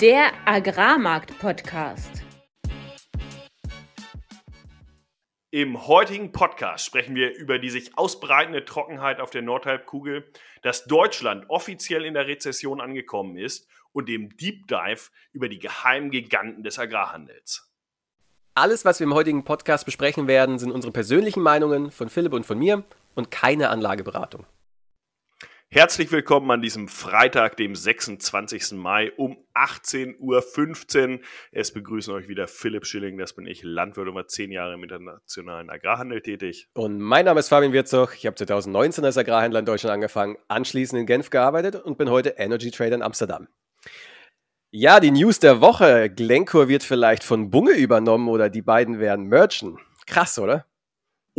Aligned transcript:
Der 0.00 0.32
Agrarmarkt-Podcast. 0.46 2.22
Im 5.50 5.86
heutigen 5.86 6.32
Podcast 6.32 6.86
sprechen 6.86 7.14
wir 7.14 7.36
über 7.36 7.58
die 7.58 7.68
sich 7.70 7.98
ausbreitende 7.98 8.64
Trockenheit 8.64 9.20
auf 9.20 9.30
der 9.30 9.42
Nordhalbkugel, 9.42 10.30
dass 10.62 10.84
Deutschland 10.84 11.50
offiziell 11.50 12.04
in 12.04 12.14
der 12.14 12.28
Rezession 12.28 12.80
angekommen 12.80 13.36
ist 13.36 13.68
und 13.92 14.08
dem 14.08 14.36
Deep 14.36 14.68
Dive 14.68 15.10
über 15.32 15.48
die 15.48 15.58
geheimen 15.58 16.10
Giganten 16.10 16.62
des 16.62 16.78
Agrarhandels. 16.78 17.70
Alles, 18.54 18.84
was 18.84 19.00
wir 19.00 19.06
im 19.06 19.14
heutigen 19.14 19.44
Podcast 19.44 19.84
besprechen 19.84 20.28
werden, 20.28 20.58
sind 20.58 20.70
unsere 20.70 20.92
persönlichen 20.92 21.42
Meinungen 21.42 21.90
von 21.90 22.08
Philipp 22.08 22.32
und 22.32 22.46
von 22.46 22.58
mir 22.58 22.84
und 23.14 23.30
keine 23.30 23.68
Anlageberatung. 23.68 24.46
Herzlich 25.72 26.10
willkommen 26.10 26.50
an 26.50 26.62
diesem 26.62 26.88
Freitag, 26.88 27.56
dem 27.56 27.76
26. 27.76 28.72
Mai 28.72 29.12
um 29.16 29.36
18.15 29.54 30.18
Uhr. 30.18 31.20
Es 31.52 31.72
begrüßen 31.72 32.12
euch 32.12 32.26
wieder 32.26 32.48
Philipp 32.48 32.84
Schilling, 32.84 33.16
das 33.18 33.34
bin 33.34 33.46
ich, 33.46 33.62
Landwirt 33.62 34.08
über 34.08 34.26
zehn 34.26 34.50
Jahre 34.50 34.74
im 34.74 34.82
internationalen 34.82 35.70
Agrarhandel 35.70 36.22
tätig. 36.22 36.68
Und 36.74 36.98
mein 36.98 37.24
Name 37.24 37.38
ist 37.38 37.50
Fabian 37.50 37.72
Wirzog. 37.72 38.16
Ich 38.16 38.26
habe 38.26 38.34
2019 38.34 39.04
als 39.04 39.16
Agrarhändler 39.16 39.60
in 39.60 39.64
Deutschland 39.64 39.94
angefangen, 39.94 40.38
anschließend 40.48 41.02
in 41.02 41.06
Genf 41.06 41.30
gearbeitet 41.30 41.76
und 41.76 41.98
bin 41.98 42.10
heute 42.10 42.30
Energy 42.30 42.72
Trader 42.72 42.96
in 42.96 43.02
Amsterdam. 43.02 43.46
Ja, 44.72 44.98
die 44.98 45.12
News 45.12 45.38
der 45.38 45.60
Woche. 45.60 46.10
Glencore 46.10 46.66
wird 46.66 46.82
vielleicht 46.82 47.22
von 47.22 47.48
Bunge 47.48 47.74
übernommen 47.74 48.28
oder 48.28 48.50
die 48.50 48.62
beiden 48.62 48.98
werden 48.98 49.26
merchen. 49.26 49.78
Krass, 50.08 50.36
oder? 50.40 50.66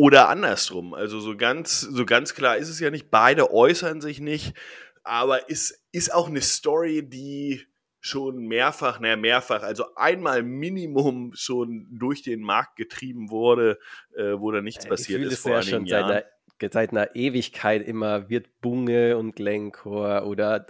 Oder 0.01 0.29
andersrum. 0.29 0.95
Also 0.95 1.19
so 1.19 1.37
ganz, 1.37 1.81
so 1.81 2.07
ganz 2.07 2.33
klar 2.33 2.57
ist 2.57 2.69
es 2.69 2.79
ja 2.79 2.89
nicht. 2.89 3.11
Beide 3.11 3.53
äußern 3.53 4.01
sich 4.01 4.19
nicht. 4.19 4.55
Aber 5.03 5.51
es 5.51 5.85
ist 5.91 6.11
auch 6.11 6.27
eine 6.27 6.41
Story, 6.41 7.07
die 7.07 7.67
schon 7.99 8.47
mehrfach, 8.47 8.99
naja, 8.99 9.15
mehrfach, 9.15 9.61
also 9.61 9.93
einmal 9.93 10.41
Minimum 10.41 11.33
schon 11.35 11.85
durch 11.91 12.23
den 12.23 12.41
Markt 12.41 12.77
getrieben 12.77 13.29
wurde, 13.29 13.77
äh, 14.15 14.39
wo 14.39 14.49
da 14.49 14.63
nichts 14.63 14.85
ja, 14.85 14.89
passiert 14.89 15.21
ist 15.21 15.43
vor 15.43 15.51
ja 15.51 15.61
schon 15.61 15.85
Jahren. 15.85 16.07
Seit 16.07 16.25
einer, 16.59 16.71
seit 16.71 16.91
einer 16.93 17.15
Ewigkeit 17.15 17.87
immer 17.87 18.27
wird 18.27 18.59
Bunge 18.59 19.19
und 19.19 19.35
Glencore 19.35 20.25
oder 20.25 20.65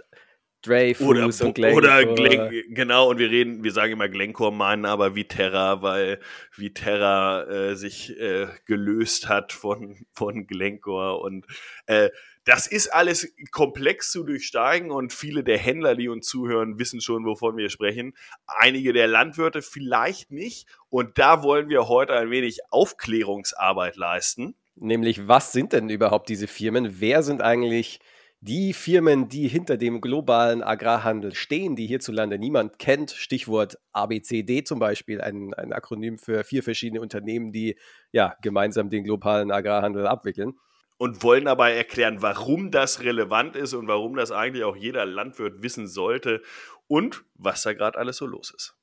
Dreyfus 0.62 1.06
oder, 1.06 1.24
und 1.26 1.54
Glencore. 1.54 1.76
Oder 1.76 2.14
Glen, 2.14 2.74
genau, 2.74 3.10
und 3.10 3.18
wir 3.18 3.30
reden, 3.30 3.64
wir 3.64 3.72
sagen 3.72 3.92
immer 3.92 4.08
Glencore 4.08 4.52
meinen 4.52 4.84
aber 4.84 5.14
Viterra, 5.14 5.82
weil 5.82 6.20
Viterra 6.56 7.42
äh, 7.44 7.76
sich 7.76 8.18
äh, 8.18 8.46
gelöst 8.66 9.28
hat 9.28 9.52
von, 9.52 10.06
von 10.12 10.46
Glencore 10.46 11.18
und 11.18 11.46
äh, 11.86 12.10
das 12.44 12.66
ist 12.66 12.88
alles 12.88 13.32
komplex 13.52 14.10
zu 14.10 14.24
durchsteigen 14.24 14.90
und 14.90 15.12
viele 15.12 15.44
der 15.44 15.58
Händler, 15.58 15.94
die 15.94 16.08
uns 16.08 16.26
zuhören, 16.26 16.78
wissen 16.78 17.00
schon, 17.00 17.24
wovon 17.24 17.56
wir 17.56 17.70
sprechen. 17.70 18.14
Einige 18.46 18.92
der 18.92 19.06
Landwirte 19.06 19.62
vielleicht 19.62 20.32
nicht. 20.32 20.66
Und 20.88 21.18
da 21.18 21.44
wollen 21.44 21.68
wir 21.68 21.86
heute 21.86 22.14
ein 22.14 22.30
wenig 22.30 22.58
Aufklärungsarbeit 22.70 23.96
leisten. 23.96 24.56
Nämlich, 24.74 25.28
was 25.28 25.52
sind 25.52 25.72
denn 25.72 25.88
überhaupt 25.88 26.28
diese 26.28 26.48
Firmen? 26.48 27.00
Wer 27.00 27.22
sind 27.22 27.42
eigentlich 27.42 28.00
die 28.42 28.72
Firmen, 28.72 29.28
die 29.28 29.46
hinter 29.46 29.76
dem 29.76 30.00
globalen 30.00 30.64
Agrarhandel 30.64 31.32
stehen, 31.32 31.76
die 31.76 31.86
hierzulande 31.86 32.40
niemand 32.40 32.80
kennt, 32.80 33.12
Stichwort 33.12 33.78
ABCD 33.92 34.64
zum 34.64 34.80
Beispiel, 34.80 35.20
ein, 35.20 35.54
ein 35.54 35.72
Akronym 35.72 36.18
für 36.18 36.42
vier 36.42 36.64
verschiedene 36.64 37.00
Unternehmen, 37.00 37.52
die 37.52 37.78
ja 38.10 38.34
gemeinsam 38.42 38.90
den 38.90 39.04
globalen 39.04 39.52
Agrarhandel 39.52 40.08
abwickeln. 40.08 40.58
Und 40.98 41.22
wollen 41.22 41.44
dabei 41.44 41.76
erklären, 41.76 42.20
warum 42.20 42.72
das 42.72 43.04
relevant 43.04 43.54
ist 43.54 43.74
und 43.74 43.86
warum 43.86 44.16
das 44.16 44.32
eigentlich 44.32 44.64
auch 44.64 44.76
jeder 44.76 45.06
Landwirt 45.06 45.62
wissen 45.62 45.86
sollte 45.86 46.42
und 46.88 47.24
was 47.34 47.62
da 47.62 47.74
gerade 47.74 47.96
alles 47.96 48.16
so 48.16 48.26
los 48.26 48.52
ist. 48.56 48.76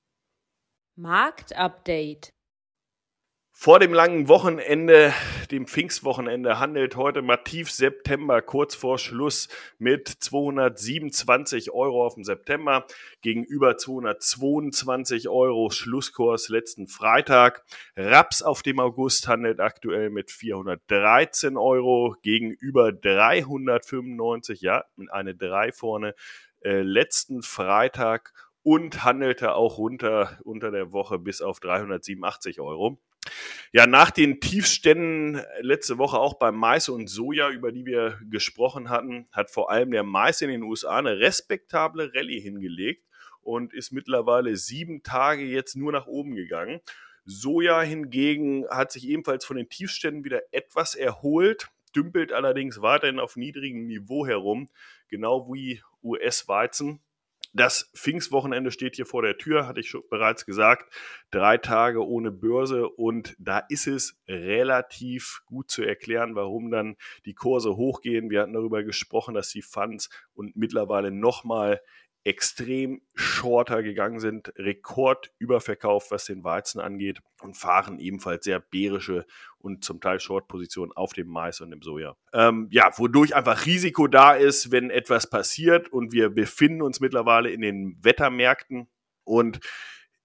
Marktupdate. 0.96 2.32
Vor 3.62 3.80
dem 3.80 3.94
langen 3.94 4.30
Wochenende, 4.30 5.14
dem 5.52 5.68
Pfingstwochenende, 5.68 6.60
handelt 6.60 6.96
heute 6.96 7.22
Mativ 7.22 7.70
September 7.70 8.42
kurz 8.42 8.74
vor 8.74 8.98
Schluss 8.98 9.50
mit 9.78 10.08
227 10.08 11.70
Euro 11.70 12.06
auf 12.06 12.14
dem 12.14 12.24
September 12.24 12.86
gegenüber 13.22 13.76
222 13.76 15.28
Euro 15.28 15.72
Schlusskurs 15.72 16.48
letzten 16.48 16.88
Freitag. 16.88 17.66
Raps 17.98 18.42
auf 18.42 18.62
dem 18.64 18.80
August 18.80 19.28
handelt 19.28 19.60
aktuell 19.60 20.10
mit 20.10 20.32
413 20.32 21.58
Euro 21.58 22.16
gegenüber 22.22 22.94
395, 22.94 24.62
ja, 24.62 24.86
mit 24.96 25.12
einer 25.12 25.34
3 25.34 25.74
vorne, 25.74 26.16
äh, 26.62 26.82
letzten 26.82 27.42
Freitag 27.42 28.32
und 28.64 29.04
handelte 29.04 29.54
auch 29.56 29.78
runter 29.78 30.40
unter 30.46 30.72
der 30.72 30.94
Woche 30.94 31.20
bis 31.20 31.42
auf 31.42 31.60
387 31.60 32.62
Euro. 32.62 33.02
Ja, 33.72 33.88
nach 33.88 34.12
den 34.12 34.40
Tiefständen 34.40 35.42
letzte 35.62 35.98
Woche 35.98 36.18
auch 36.18 36.36
beim 36.36 36.56
Mais 36.56 36.90
und 36.90 37.08
Soja, 37.08 37.50
über 37.50 37.72
die 37.72 37.86
wir 37.86 38.20
gesprochen 38.30 38.90
hatten, 38.90 39.28
hat 39.32 39.52
vor 39.52 39.70
allem 39.70 39.92
der 39.92 40.04
Mais 40.04 40.42
in 40.42 40.50
den 40.50 40.64
USA 40.64 40.98
eine 40.98 41.20
respektable 41.20 42.14
Rallye 42.14 42.40
hingelegt 42.40 43.06
und 43.42 43.74
ist 43.74 43.92
mittlerweile 43.92 44.56
sieben 44.56 45.04
Tage 45.04 45.44
jetzt 45.44 45.76
nur 45.76 45.92
nach 45.92 46.08
oben 46.08 46.36
gegangen. 46.36 46.82
Soja 47.26 47.82
hingegen 47.82 48.66
hat 48.70 48.92
sich 48.92 49.08
ebenfalls 49.08 49.46
von 49.46 49.58
den 49.58 49.70
Tiefständen 49.70 50.24
wieder 50.24 50.42
etwas 50.52 50.96
erholt, 50.96 51.70
dümpelt 51.96 52.34
allerdings 52.34 52.82
weiterhin 52.82 53.20
auf 53.20 53.36
niedrigem 53.36 53.86
Niveau 53.86 54.26
herum, 54.26 54.70
genau 55.10 55.52
wie 55.54 55.82
US-Weizen. 56.04 57.02
Das 57.52 57.92
Pfingstwochenende 57.96 58.72
steht 58.72 58.96
hier 58.96 59.08
vor 59.08 59.24
der 59.24 59.38
Tür, 59.38 59.68
hatte 59.68 59.80
ich 59.80 59.90
schon 59.90 60.04
bereits 60.10 60.46
gesagt. 60.46 60.94
Drei 61.32 61.58
Tage 61.58 62.06
ohne 62.06 62.32
Börse 62.32 62.88
und 62.88 63.36
da 63.40 63.60
ist 63.70 63.88
es 63.88 64.22
relativ 64.28 65.42
gut 65.46 65.72
zu 65.72 65.84
erklären, 65.84 66.36
warum 66.36 66.70
dann 66.70 66.96
die 67.26 67.34
Kurse 67.34 67.76
hochgehen. 67.76 68.30
Wir 68.30 68.42
hatten 68.42 68.54
darüber 68.54 68.84
gesprochen, 68.84 69.34
dass 69.34 69.50
die 69.50 69.64
Funds 69.64 70.10
und 70.34 70.56
mittlerweile 70.56 71.12
nochmal 71.12 71.82
extrem 72.30 73.02
shorter 73.16 73.82
gegangen 73.82 74.20
sind, 74.20 74.54
Rekordüberverkauf, 74.56 76.12
was 76.12 76.26
den 76.26 76.44
Weizen 76.44 76.80
angeht 76.80 77.22
und 77.42 77.58
fahren 77.58 77.98
ebenfalls 77.98 78.46
sehr 78.46 78.60
bärische 78.60 79.26
und 79.58 79.84
zum 79.84 80.00
Teil 80.00 80.20
Short-Positionen 80.20 80.92
auf 80.92 81.14
dem 81.14 81.28
Mais 81.28 81.60
und 81.60 81.72
dem 81.72 81.82
Soja. 81.82 82.16
Ähm, 82.32 82.68
ja, 82.70 82.92
wodurch 82.98 83.36
einfach 83.36 83.66
Risiko 83.66 84.06
da 84.06 84.34
ist, 84.34 84.72
wenn 84.72 84.92
etwas 84.92 85.28
passiert 85.28 85.92
und 85.92 86.14
wir 86.14 86.30
befinden 86.30 86.84
uns 86.84 87.00
mittlerweile 87.00 87.50
in 87.50 87.62
den 87.62 87.98
Wettermärkten 88.04 88.88
und 89.24 89.60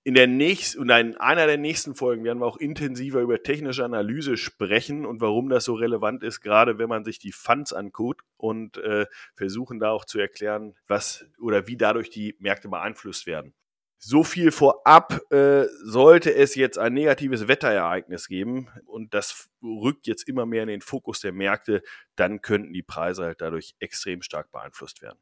in 0.04 0.12
der 0.12 0.26
nächsten 0.26 0.80
und 0.80 0.90
in 0.90 1.16
einer 1.16 1.46
der 1.46 1.56
nächsten 1.56 1.94
Folgen 1.94 2.24
werden 2.24 2.40
wir 2.40 2.46
auch 2.46 2.58
intensiver 2.58 3.20
über 3.20 3.42
technische 3.42 3.84
Analyse 3.84 4.36
sprechen 4.36 5.06
und 5.06 5.22
warum 5.22 5.48
das 5.48 5.64
so 5.64 5.74
relevant 5.74 6.22
ist, 6.22 6.42
gerade 6.42 6.78
wenn 6.78 6.90
man 6.90 7.04
sich 7.04 7.18
die 7.18 7.32
Funds 7.32 7.72
anguckt 7.72 8.20
und 8.36 8.76
äh, 8.76 9.06
versuchen 9.34 9.80
da 9.80 9.90
auch 9.90 10.04
zu 10.04 10.18
erklären, 10.18 10.74
was 10.86 11.24
oder 11.38 11.66
wie 11.66 11.78
dadurch 11.78 12.10
die 12.10 12.36
Märkte 12.38 12.68
beeinflusst 12.68 13.26
werden. 13.26 13.54
So 13.96 14.22
viel 14.22 14.52
vorab 14.52 15.22
äh, 15.32 15.64
sollte 15.82 16.34
es 16.34 16.54
jetzt 16.54 16.76
ein 16.76 16.92
negatives 16.92 17.48
Wetterereignis 17.48 18.28
geben 18.28 18.68
und 18.84 19.14
das 19.14 19.48
rückt 19.62 20.06
jetzt 20.06 20.28
immer 20.28 20.44
mehr 20.44 20.64
in 20.64 20.68
den 20.68 20.82
Fokus 20.82 21.20
der 21.20 21.32
Märkte, 21.32 21.82
dann 22.14 22.42
könnten 22.42 22.74
die 22.74 22.82
Preise 22.82 23.24
halt 23.24 23.40
dadurch 23.40 23.74
extrem 23.78 24.20
stark 24.20 24.52
beeinflusst 24.52 25.00
werden. 25.00 25.18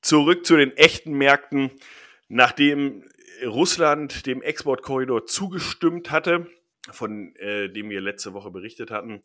Zurück 0.00 0.46
zu 0.46 0.56
den 0.56 0.74
echten 0.78 1.12
Märkten. 1.12 1.72
Nachdem 2.28 3.08
Russland 3.44 4.26
dem 4.26 4.42
Exportkorridor 4.42 5.26
zugestimmt 5.26 6.10
hatte, 6.10 6.46
von 6.90 7.34
äh, 7.36 7.70
dem 7.70 7.90
wir 7.90 8.00
letzte 8.00 8.32
Woche 8.32 8.50
berichtet 8.50 8.90
hatten, 8.90 9.22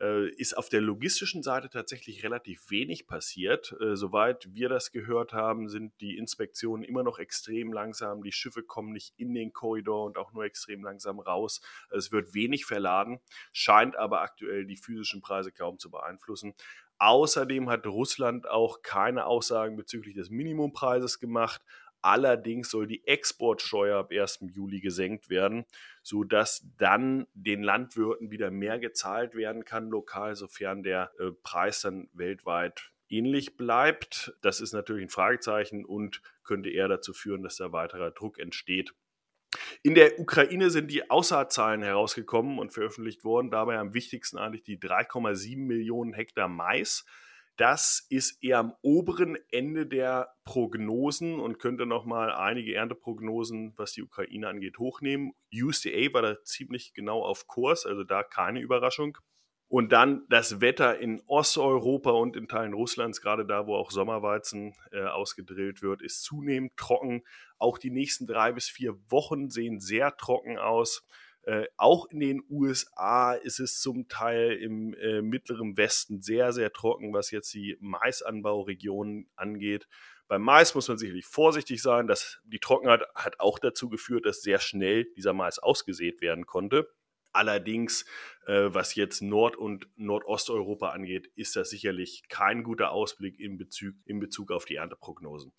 äh, 0.00 0.28
ist 0.30 0.56
auf 0.56 0.68
der 0.68 0.80
logistischen 0.80 1.42
Seite 1.42 1.70
tatsächlich 1.70 2.22
relativ 2.22 2.70
wenig 2.70 3.06
passiert. 3.06 3.74
Äh, 3.80 3.96
soweit 3.96 4.48
wir 4.52 4.68
das 4.68 4.92
gehört 4.92 5.32
haben, 5.32 5.68
sind 5.68 5.92
die 6.00 6.16
Inspektionen 6.16 6.82
immer 6.82 7.02
noch 7.02 7.18
extrem 7.18 7.72
langsam. 7.72 8.22
Die 8.22 8.32
Schiffe 8.32 8.62
kommen 8.62 8.92
nicht 8.92 9.14
in 9.16 9.34
den 9.34 9.52
Korridor 9.52 10.04
und 10.04 10.18
auch 10.18 10.32
nur 10.32 10.44
extrem 10.44 10.82
langsam 10.82 11.18
raus. 11.18 11.60
Es 11.90 12.12
wird 12.12 12.34
wenig 12.34 12.66
verladen, 12.66 13.20
scheint 13.52 13.96
aber 13.96 14.20
aktuell 14.20 14.66
die 14.66 14.76
physischen 14.76 15.20
Preise 15.22 15.52
kaum 15.52 15.78
zu 15.78 15.90
beeinflussen. 15.90 16.54
Außerdem 16.98 17.68
hat 17.68 17.86
Russland 17.86 18.48
auch 18.48 18.80
keine 18.80 19.26
Aussagen 19.26 19.76
bezüglich 19.76 20.14
des 20.14 20.30
Minimumpreises 20.30 21.20
gemacht. 21.20 21.62
Allerdings 22.06 22.70
soll 22.70 22.86
die 22.86 23.04
Exportsteuer 23.04 23.98
ab 23.98 24.12
1. 24.12 24.38
Juli 24.54 24.78
gesenkt 24.78 25.28
werden, 25.28 25.64
sodass 26.04 26.64
dann 26.78 27.26
den 27.34 27.64
Landwirten 27.64 28.30
wieder 28.30 28.52
mehr 28.52 28.78
gezahlt 28.78 29.34
werden 29.34 29.64
kann 29.64 29.88
lokal, 29.88 30.36
sofern 30.36 30.84
der 30.84 31.10
äh, 31.18 31.32
Preis 31.42 31.80
dann 31.80 32.08
weltweit 32.12 32.92
ähnlich 33.08 33.56
bleibt. 33.56 34.38
Das 34.40 34.60
ist 34.60 34.72
natürlich 34.72 35.02
ein 35.02 35.08
Fragezeichen 35.08 35.84
und 35.84 36.22
könnte 36.44 36.70
eher 36.70 36.86
dazu 36.86 37.12
führen, 37.12 37.42
dass 37.42 37.56
da 37.56 37.72
weiterer 37.72 38.12
Druck 38.12 38.38
entsteht. 38.38 38.94
In 39.82 39.96
der 39.96 40.20
Ukraine 40.20 40.70
sind 40.70 40.92
die 40.92 41.10
Aussaatzahlen 41.10 41.82
herausgekommen 41.82 42.60
und 42.60 42.72
veröffentlicht 42.72 43.24
worden. 43.24 43.50
Dabei 43.50 43.78
am 43.78 43.94
wichtigsten 43.94 44.38
eigentlich 44.38 44.62
die 44.62 44.78
3,7 44.78 45.56
Millionen 45.58 46.12
Hektar 46.12 46.46
Mais 46.46 47.04
Das 47.56 48.06
ist 48.10 48.42
eher 48.42 48.58
am 48.58 48.74
oberen 48.82 49.38
Ende 49.50 49.86
der 49.86 50.34
Prognosen 50.44 51.40
und 51.40 51.58
könnte 51.58 51.86
nochmal 51.86 52.30
einige 52.32 52.74
Ernteprognosen, 52.74 53.72
was 53.76 53.92
die 53.92 54.02
Ukraine 54.02 54.48
angeht, 54.48 54.78
hochnehmen. 54.78 55.32
USDA 55.54 56.12
war 56.12 56.22
da 56.22 56.42
ziemlich 56.44 56.92
genau 56.92 57.22
auf 57.22 57.46
Kurs, 57.46 57.86
also 57.86 58.04
da 58.04 58.22
keine 58.22 58.60
Überraschung. 58.60 59.16
Und 59.68 59.90
dann 59.90 60.26
das 60.28 60.60
Wetter 60.60 60.98
in 60.98 61.22
Osteuropa 61.26 62.10
und 62.10 62.36
in 62.36 62.46
Teilen 62.46 62.72
Russlands, 62.72 63.20
gerade 63.20 63.44
da, 63.44 63.66
wo 63.66 63.74
auch 63.74 63.90
Sommerweizen 63.90 64.74
äh, 64.92 65.04
ausgedrillt 65.04 65.82
wird, 65.82 66.02
ist 66.02 66.22
zunehmend 66.22 66.76
trocken. 66.76 67.24
Auch 67.58 67.78
die 67.78 67.90
nächsten 67.90 68.26
drei 68.26 68.52
bis 68.52 68.68
vier 68.68 68.96
Wochen 69.10 69.50
sehen 69.50 69.80
sehr 69.80 70.16
trocken 70.16 70.56
aus. 70.58 71.04
Äh, 71.46 71.66
auch 71.76 72.06
in 72.10 72.18
den 72.18 72.42
USA 72.50 73.32
ist 73.32 73.60
es 73.60 73.80
zum 73.80 74.08
Teil 74.08 74.52
im 74.54 74.94
äh, 74.94 75.22
mittleren 75.22 75.76
Westen 75.76 76.20
sehr, 76.20 76.52
sehr 76.52 76.72
trocken, 76.72 77.14
was 77.14 77.30
jetzt 77.30 77.54
die 77.54 77.76
Maisanbauregionen 77.80 79.30
angeht. 79.36 79.86
Beim 80.26 80.42
Mais 80.42 80.74
muss 80.74 80.88
man 80.88 80.98
sicherlich 80.98 81.24
vorsichtig 81.24 81.80
sein. 81.80 82.08
dass 82.08 82.40
die 82.44 82.58
Trockenheit 82.58 83.02
hat 83.14 83.38
auch 83.38 83.60
dazu 83.60 83.88
geführt, 83.88 84.26
dass 84.26 84.42
sehr 84.42 84.58
schnell 84.58 85.04
dieser 85.16 85.34
Mais 85.34 85.60
ausgesät 85.60 86.20
werden 86.20 86.46
konnte. 86.46 86.88
Allerdings, 87.32 88.06
äh, 88.46 88.70
was 88.74 88.96
jetzt 88.96 89.22
Nord- 89.22 89.56
und 89.56 89.88
Nordosteuropa 89.94 90.88
angeht, 90.88 91.30
ist 91.36 91.54
das 91.54 91.70
sicherlich 91.70 92.24
kein 92.28 92.64
guter 92.64 92.90
Ausblick 92.90 93.38
in 93.38 93.56
Bezug, 93.56 93.94
in 94.04 94.18
Bezug 94.18 94.50
auf 94.50 94.64
die 94.64 94.76
Ernteprognosen. 94.76 95.52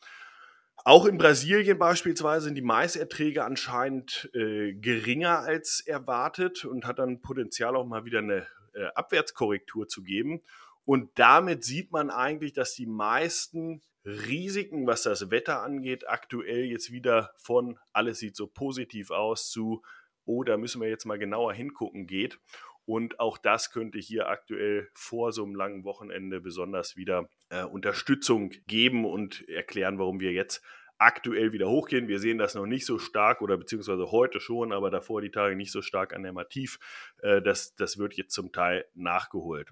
Auch 0.84 1.06
in 1.06 1.18
Brasilien 1.18 1.78
beispielsweise 1.78 2.46
sind 2.46 2.56
die 2.56 2.62
Maiserträge 2.62 3.44
anscheinend 3.44 4.30
äh, 4.34 4.74
geringer 4.74 5.40
als 5.40 5.82
erwartet 5.82 6.66
und 6.66 6.86
hat 6.86 7.00
dann 7.00 7.22
Potenzial 7.22 7.76
auch 7.76 7.86
mal 7.86 8.06
wieder 8.06 8.20
eine 8.20 8.48
äh, 8.74 8.86
Abwärtskorrektur 8.96 9.88
zu 9.88 10.04
geben. 10.04 10.42
Und 10.86 11.10
damit 11.20 11.64
sieht 11.64 11.92
man 11.92 12.10
eigentlich, 12.10 12.54
dass 12.54 12.74
die 12.74 12.86
meisten 12.86 13.82
Risiken, 14.06 14.88
was 14.88 15.04
das 15.04 15.30
Wetter 15.32 15.62
angeht, 15.62 16.08
aktuell 16.08 16.64
jetzt 16.64 16.94
wieder 16.94 17.34
von 17.38 17.78
alles 17.92 18.20
sieht 18.20 18.38
so 18.38 18.48
positiv 18.48 19.12
aus 19.12 19.50
zu 19.50 19.84
oh, 20.28 20.44
da 20.44 20.58
müssen 20.58 20.82
wir 20.82 20.90
jetzt 20.90 21.06
mal 21.06 21.18
genauer 21.18 21.54
hingucken 21.54 22.06
geht. 22.06 22.40
Und 22.88 23.20
auch 23.20 23.38
das 23.38 23.72
könnte 23.72 24.00
hier 24.00 24.30
aktuell 24.30 24.88
vor 24.94 25.34
so 25.34 25.44
einem 25.44 25.56
langen 25.56 25.84
Wochenende 25.84 26.40
besonders 26.40 26.96
wieder 26.96 27.30
äh, 27.50 27.64
Unterstützung 27.64 28.52
geben 28.66 29.04
und 29.04 29.48
erklären, 29.50 30.00
warum 30.00 30.22
wir 30.22 30.32
jetzt 30.32 30.64
aktuell 30.98 31.52
wieder 31.52 31.68
hochgehen. 31.68 32.08
Wir 32.08 32.20
sehen 32.20 32.38
das 32.38 32.56
noch 32.56 32.66
nicht 32.66 32.86
so 32.86 32.98
stark 32.98 33.42
oder 33.42 33.58
beziehungsweise 33.58 34.10
heute 34.12 34.40
schon, 34.40 34.72
aber 34.72 34.90
davor 34.90 35.22
die 35.22 35.32
Tage 35.32 35.58
nicht 35.58 35.74
so 35.74 35.82
stark 35.82 36.16
an 36.16 36.24
der 36.24 36.32
Mativ. 36.32 36.80
Äh, 37.22 37.42
das, 37.42 37.76
das 37.76 37.98
wird 37.98 38.14
jetzt 38.14 38.34
zum 38.34 38.54
Teil 38.54 38.86
nachgeholt. 38.94 39.70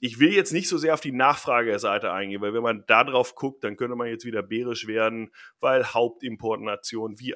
Ich 0.00 0.18
will 0.18 0.32
jetzt 0.32 0.52
nicht 0.52 0.68
so 0.68 0.76
sehr 0.76 0.94
auf 0.94 1.00
die 1.00 1.12
Nachfrageseite 1.12 2.12
eingehen, 2.12 2.42
weil 2.42 2.52
wenn 2.52 2.62
man 2.62 2.84
da 2.86 3.04
drauf 3.04 3.34
guckt, 3.34 3.64
dann 3.64 3.76
könnte 3.76 3.96
man 3.96 4.08
jetzt 4.08 4.24
wieder 4.24 4.42
bärisch 4.42 4.86
werden, 4.86 5.30
weil 5.60 5.84
Hauptimportnationen 5.84 7.18
wie 7.20 7.34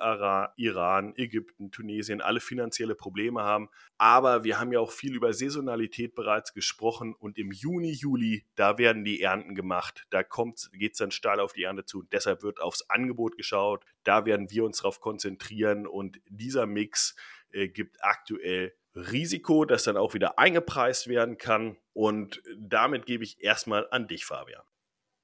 Iran, 0.56 1.14
Ägypten, 1.16 1.70
Tunesien 1.70 2.20
alle 2.20 2.40
finanzielle 2.40 2.94
Probleme 2.94 3.43
haben. 3.43 3.69
Aber 3.96 4.44
wir 4.44 4.60
haben 4.60 4.72
ja 4.72 4.81
auch 4.81 4.93
viel 4.93 5.14
über 5.14 5.32
Saisonalität 5.32 6.14
bereits 6.14 6.52
gesprochen 6.52 7.14
und 7.14 7.38
im 7.38 7.52
Juni, 7.52 7.93
Juli, 7.93 8.44
da 8.55 8.78
werden 8.78 9.04
die 9.04 9.22
Ernten 9.22 9.54
gemacht. 9.54 10.06
Da 10.11 10.22
geht 10.72 10.93
es 10.93 10.99
dann 10.99 11.11
steil 11.11 11.40
auf 11.40 11.52
die 11.52 11.62
Ernte 11.62 11.84
zu. 11.84 12.00
Und 12.00 12.12
deshalb 12.12 12.43
wird 12.43 12.61
aufs 12.61 12.88
Angebot 12.90 13.37
geschaut. 13.37 13.84
Da 14.04 14.26
werden 14.26 14.50
wir 14.50 14.64
uns 14.64 14.78
darauf 14.78 15.00
konzentrieren 15.00 15.87
und 15.87 16.20
dieser 16.28 16.66
Mix 16.66 17.16
äh, 17.50 17.69
gibt 17.69 18.02
aktuell 18.02 18.75
Risiko, 19.11 19.65
das 19.65 19.85
dann 19.85 19.97
auch 19.97 20.15
wieder 20.15 20.39
eingepreist 20.39 21.09
werden 21.09 21.39
kann. 21.39 21.77
Und 21.93 22.43
damit 22.59 23.06
gebe 23.06 23.25
ich 23.25 23.43
erstmal 23.43 23.87
an 23.91 24.09
dich, 24.09 24.25
Fabian. 24.25 24.62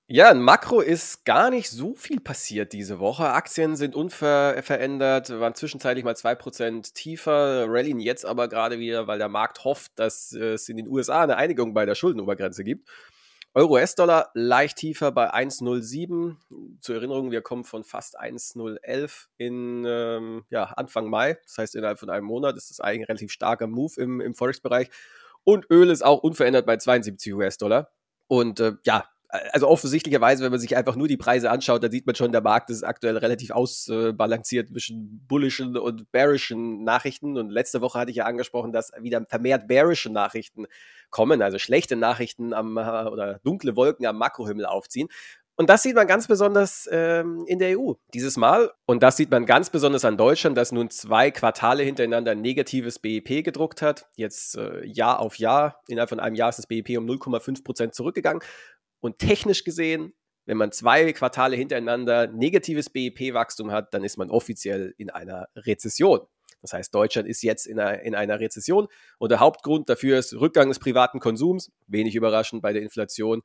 Ja, 0.07 0.31
in 0.31 0.43
Makro 0.43 0.81
ist 0.81 1.25
gar 1.25 1.49
nicht 1.49 1.71
so 1.71 1.95
viel 1.95 2.21
passiert 2.21 2.75
diese 2.75 2.99
Woche. 2.99 3.31
Aktien 3.31 3.75
sind 3.75 3.95
unverändert, 3.95 5.31
waren 5.31 5.55
zwischenzeitlich 5.55 6.05
mal 6.05 6.13
2% 6.13 6.93
tiefer, 6.93 7.65
rallyen 7.69 8.01
jetzt 8.01 8.27
aber 8.27 8.49
gerade 8.49 8.79
wieder, 8.79 9.07
weil 9.07 9.17
der 9.17 9.31
Markt 9.31 9.65
hofft, 9.65 9.93
dass 9.99 10.33
es 10.33 10.69
in 10.69 10.77
den 10.77 10.89
USA 10.89 11.23
eine 11.23 11.39
Einigung 11.39 11.73
bei 11.73 11.87
der 11.87 11.95
Schuldenobergrenze 11.95 12.65
gibt. 12.65 12.87
Euro-US-Dollar 13.55 14.31
leicht 14.35 14.79
tiefer 14.79 15.13
bei 15.13 15.33
1,07. 15.33 16.37
Zur 16.81 16.97
Erinnerung, 16.97 17.31
wir 17.31 17.41
kommen 17.41 17.63
von 17.63 17.85
fast 17.85 18.19
1,011 18.19 19.29
in 19.37 19.85
ähm, 19.87 20.45
ja, 20.51 20.65
Anfang 20.65 21.09
Mai. 21.09 21.39
Das 21.45 21.59
heißt, 21.59 21.77
innerhalb 21.77 22.01
von 22.01 22.11
einem 22.11 22.27
Monat 22.27 22.57
ist 22.57 22.71
das 22.71 22.81
eigentlich 22.81 23.03
ein 23.03 23.13
relativ 23.13 23.31
starker 23.31 23.69
Move 23.69 23.93
im, 24.01 24.21
im 24.21 24.35
Forex-Bereich. 24.35 24.91
Und 25.45 25.71
Öl 25.71 25.91
ist 25.91 26.05
auch 26.05 26.25
unverändert 26.25 26.67
bei 26.67 26.79
72 26.79 27.33
US-Dollar. 27.33 27.93
Und 28.27 28.59
äh, 28.59 28.73
ja, 28.83 29.09
also 29.53 29.69
offensichtlicherweise, 29.69 30.45
wenn 30.45 30.51
man 30.51 30.61
sich 30.61 30.77
einfach 30.77 30.97
nur 30.97 31.09
die 31.09 31.17
Preise 31.17 31.51
anschaut, 31.51 31.83
dann 31.83 31.91
sieht 31.91 32.07
man 32.07 32.15
schon, 32.15 32.33
der 32.33 32.41
Markt 32.41 32.71
ist 32.71 32.83
aktuell 32.83 33.17
relativ 33.17 33.51
ausbalanciert 33.51 34.69
zwischen 34.69 35.27
bullischen 35.27 35.77
und 35.77 36.11
bearischen 36.13 36.85
Nachrichten. 36.85 37.37
Und 37.37 37.51
letzte 37.51 37.81
Woche 37.81 37.99
hatte 37.99 38.11
ich 38.11 38.19
ja 38.19 38.25
angesprochen, 38.25 38.73
dass 38.73 38.93
wieder 39.01 39.25
vermehrt 39.29 39.67
bearische 39.67 40.11
Nachrichten 40.11 40.67
kommen, 41.11 41.43
also 41.43 41.59
schlechte 41.59 41.97
Nachrichten 41.97 42.53
am 42.53 42.77
oder 42.77 43.41
dunkle 43.45 43.77
Wolken 43.77 44.07
am 44.07 44.19
Makrohimmel 44.19 44.67
aufziehen. 44.67 45.09
Und 45.57 45.71
das 45.71 45.85
sieht 45.85 45.95
man 45.95 46.09
ganz 46.09 46.27
besonders 46.27 46.89
ähm, 46.91 47.45
in 47.47 47.61
der 47.61 47.79
EU 47.79 47.93
dieses 48.13 48.37
Mal. 48.37 48.73
Und 48.87 49.05
das 49.05 49.17
sieht 49.17 49.31
man 49.31 49.47
ganz 49.47 49.71
besonders 49.71 50.05
an 50.05 50.17
Deutschland, 50.17 50.59
das 50.59 50.73
nun 50.73 50.91
zwei 50.91 51.31
Quartale 51.31 51.85
hintereinander 51.85 52.33
ein 52.33 52.41
negatives 52.41 52.99
BIP 52.99 53.45
gedruckt 53.45 53.81
hat. 53.81 54.09
Jetzt 54.17 54.57
äh, 54.57 54.85
Jahr 54.85 55.21
auf 55.21 55.39
Jahr, 55.39 55.81
innerhalb 55.87 56.09
von 56.09 56.19
einem 56.19 56.35
Jahr 56.35 56.49
ist 56.49 56.59
das 56.59 56.67
BIP 56.67 56.99
um 56.99 57.07
0,5 57.07 57.63
Prozent 57.63 57.95
zurückgegangen. 57.95 58.43
Und 59.05 59.19
technisch 59.19 59.65
gesehen, 59.65 60.15
wenn 60.47 60.57
man 60.57 60.73
zwei 60.73 61.13
Quartale 61.13 61.57
hintereinander 61.57 62.27
negatives 62.27 62.89
BIP-Wachstum 62.89 63.71
hat, 63.71 63.93
dann 63.93 64.03
ist 64.03 64.17
man 64.17 64.31
offiziell 64.31 64.95
in 64.97 65.11
einer 65.11 65.47
Rezession. 65.55 66.21
Das 66.63 66.73
heißt, 66.73 66.95
Deutschland 66.95 67.29
ist 67.29 67.43
jetzt 67.43 67.67
in 67.67 67.79
einer, 67.79 68.01
in 68.01 68.15
einer 68.15 68.41
Rezession 68.41 68.89
und 69.19 69.31
der 69.31 69.41
Hauptgrund 69.41 69.91
dafür 69.91 70.19
ist 70.19 70.33
Rückgang 70.33 70.71
des 70.71 70.79
privaten 70.79 71.21
Konsums, 71.21 71.71
wenig 71.87 72.17
überraschend 72.17 72.63
bei 72.63 72.73
der 72.73 72.81
Inflation. 72.81 73.43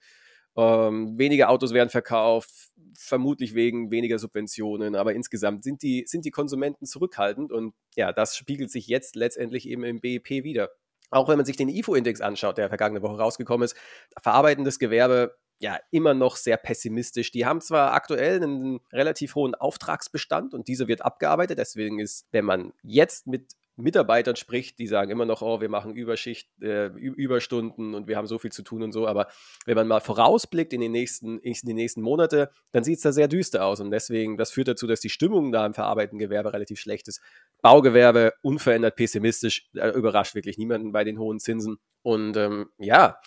Ähm, 0.56 1.20
weniger 1.20 1.50
Autos 1.50 1.74
werden 1.74 1.90
verkauft, 1.90 2.52
vermutlich 2.98 3.54
wegen 3.54 3.92
weniger 3.92 4.18
Subventionen, 4.18 4.96
aber 4.96 5.14
insgesamt 5.14 5.66
sind 5.66 5.84
die, 5.84 6.06
sind 6.08 6.24
die 6.24 6.32
Konsumenten 6.32 6.86
zurückhaltend 6.86 7.52
und 7.52 7.74
ja, 7.98 8.14
das 8.14 8.38
spiegelt 8.38 8.72
sich 8.72 8.88
jetzt 8.88 9.18
letztendlich 9.18 9.68
eben 9.68 9.84
im 9.84 10.00
BIP 10.00 10.30
wieder. 10.30 10.70
Auch 11.12 11.28
wenn 11.28 11.36
man 11.38 11.46
sich 11.46 11.58
den 11.58 11.68
IFO-Index 11.68 12.22
anschaut, 12.22 12.58
der 12.58 12.70
vergangene 12.70 13.02
Woche 13.02 13.18
rausgekommen 13.18 13.66
ist, 13.66 13.76
verarbeitendes 14.22 14.80
Gewerbe 14.80 15.36
ja 15.60 15.78
immer 15.92 16.14
noch 16.14 16.36
sehr 16.36 16.58
pessimistisch. 16.58 17.32
Die 17.32 17.46
haben 17.46 17.62
zwar 17.62 17.94
aktuell 17.94 18.42
einen 18.42 18.80
relativ 18.92 19.36
hohen 19.36 19.56
Auftragsbestand 19.56 20.54
und 20.54 20.68
dieser 20.68 20.88
wird 20.88 21.04
abgearbeitet. 21.04 21.60
Deswegen 21.60 22.00
ist, 22.00 22.28
wenn 22.32 22.46
man 22.46 22.74
jetzt 22.82 23.28
mit 23.28 23.54
Mitarbeitern 23.80 24.36
spricht, 24.36 24.78
die 24.80 24.88
sagen 24.88 25.10
immer 25.10 25.26
noch, 25.26 25.42
oh, 25.42 25.62
wir 25.62 25.70
machen 25.70 25.96
Überschicht, 25.96 26.50
äh, 26.62 26.88
Überstunden 26.88 27.96
und 27.96 28.08
wir 28.08 28.18
haben 28.18 28.28
so 28.28 28.38
viel 28.38 28.52
zu 28.52 28.62
tun 28.62 28.84
und 28.84 28.92
so. 28.92 29.08
Aber 29.08 29.28
wenn 29.66 29.76
man 29.76 29.88
mal 29.88 30.02
vorausblickt 30.02 30.74
in, 30.74 30.82
den 30.82 30.92
nächsten, 30.92 31.40
in 31.40 31.54
die 31.64 31.74
nächsten 31.74 32.02
Monate, 32.02 32.52
dann 32.72 32.84
sieht 32.84 32.98
es 32.98 33.04
da 33.04 33.12
sehr 33.12 33.28
düster 33.28 33.66
aus. 33.66 33.80
Und 33.80 33.92
deswegen, 33.92 34.38
das 34.38 34.52
führt 34.52 34.68
dazu, 34.68 34.86
dass 34.86 35.00
die 35.00 35.10
Stimmung 35.10 35.52
da 35.52 35.66
im 35.66 35.74
verarbeitenden 35.74 36.20
Gewerbe 36.20 36.54
relativ 36.54 36.80
schlecht 36.80 37.08
ist. 37.08 37.22
Baugewerbe 37.62 38.34
unverändert 38.42 38.96
pessimistisch, 38.96 39.70
überrascht 39.74 40.36
wirklich 40.36 40.58
niemanden 40.58 40.92
bei 40.92 41.04
den 41.04 41.18
hohen 41.18 41.40
Zinsen. 41.40 41.78
Und 42.02 42.38
ähm, 42.38 42.70
ja, 42.78 43.20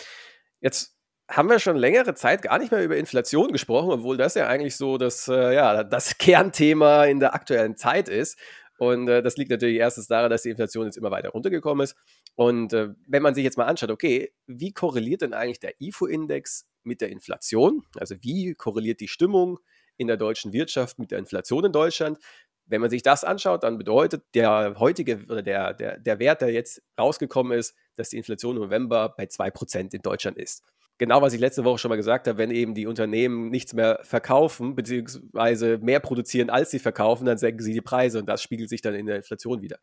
jetzt 0.61 0.92
haben 1.33 1.49
wir 1.49 1.59
schon 1.59 1.77
längere 1.77 2.15
Zeit 2.15 2.43
gar 2.43 2.59
nicht 2.59 2.73
mehr 2.73 2.85
über 2.85 2.97
Inflation 2.97 3.53
gesprochen, 3.53 3.91
obwohl 3.91 4.19
das 4.19 4.35
ja 4.35 4.49
eigentlich 4.49 4.77
so 4.77 4.99
das, 4.99 5.29
äh, 5.29 5.55
ja, 5.55 5.83
das 5.83 6.19
Kernthema 6.19 7.05
in 7.07 7.21
der 7.21 7.35
aktuellen 7.35 7.77
Zeit 7.77 8.09
ist. 8.09 8.39
Und 8.79 9.09
äh, 9.09 9.23
das 9.23 9.37
liegt 9.37 9.51
natürlich 9.51 9.79
erstens 9.79 10.09
daran, 10.09 10.31
dass 10.31 10.43
die 10.43 10.51
Inflation 10.51 10.87
jetzt 10.87 10.97
immer 10.97 11.11
weiter 11.11 11.31
runtergekommen 11.31 11.85
ist. 11.85 11.97
Und 12.35 12.73
äh, 12.73 12.91
wenn 13.07 13.23
man 13.23 13.35
sich 13.35 13.45
jetzt 13.45 13.57
mal 13.57 13.65
anschaut, 13.65 13.91
okay, 13.91 14.33
wie 14.47 14.73
korreliert 14.73 15.23
denn 15.23 15.33
eigentlich 15.33 15.61
der 15.61 15.81
IFO-Index 15.81 16.67
mit 16.83 17.01
der 17.01 17.11
Inflation? 17.11 17.83
Also 17.97 18.17
wie 18.21 18.55
korreliert 18.55 19.01
die 19.01 19.09
Stimmung 19.09 19.59
in 19.97 20.09
der 20.09 20.17
deutschen 20.17 20.53
Wirtschaft 20.53 20.99
mit 20.99 21.13
der 21.13 21.19
Inflation 21.19 21.65
in 21.65 21.73
Deutschland? 21.73 22.19
Wenn 22.67 22.81
man 22.81 22.91
sich 22.91 23.03
das 23.03 23.25
anschaut, 23.25 23.63
dann 23.63 23.79
bedeutet 23.79 24.25
der 24.35 24.75
heutige 24.79 25.25
oder 25.29 25.43
der, 25.43 25.75
der, 25.75 25.99
der 25.99 26.19
Wert, 26.19 26.43
der 26.43 26.53
jetzt 26.53 26.83
rausgekommen 26.99 27.57
ist, 27.57 27.75
dass 27.97 28.11
die 28.11 28.19
Inflation 28.19 28.57
im 28.57 28.63
November 28.63 29.15
bei 29.17 29.25
2% 29.25 29.95
in 29.95 30.03
Deutschland 30.03 30.39
ist 30.39 30.63
genau, 31.03 31.21
was 31.21 31.33
ich 31.33 31.41
letzte 31.41 31.65
Woche 31.65 31.79
schon 31.79 31.89
mal 31.89 31.97
gesagt 31.97 32.29
habe, 32.29 32.39
wenn 32.39 32.53
eben 32.53 32.75
die 32.75 32.87
Unternehmen 32.87 33.49
nichts 33.51 33.73
mehr 33.73 33.99
verkaufen, 34.05 34.77
beziehungsweise 34.77 35.79
mehr 35.79 35.99
produzieren, 35.99 36.49
als 36.49 36.71
sie 36.71 36.79
verkaufen, 36.79 37.25
dann 37.25 37.39
senken 37.39 37.61
sie 37.61 37.73
die 37.73 37.81
Preise 37.81 38.21
und 38.21 38.29
das 38.29 38.41
spiegelt 38.41 38.71
sich 38.71 38.83
dann 38.83 38.95
in 38.95 39.07
der 39.07 39.17
Inflation 39.17 39.63
wieder. 39.63 39.79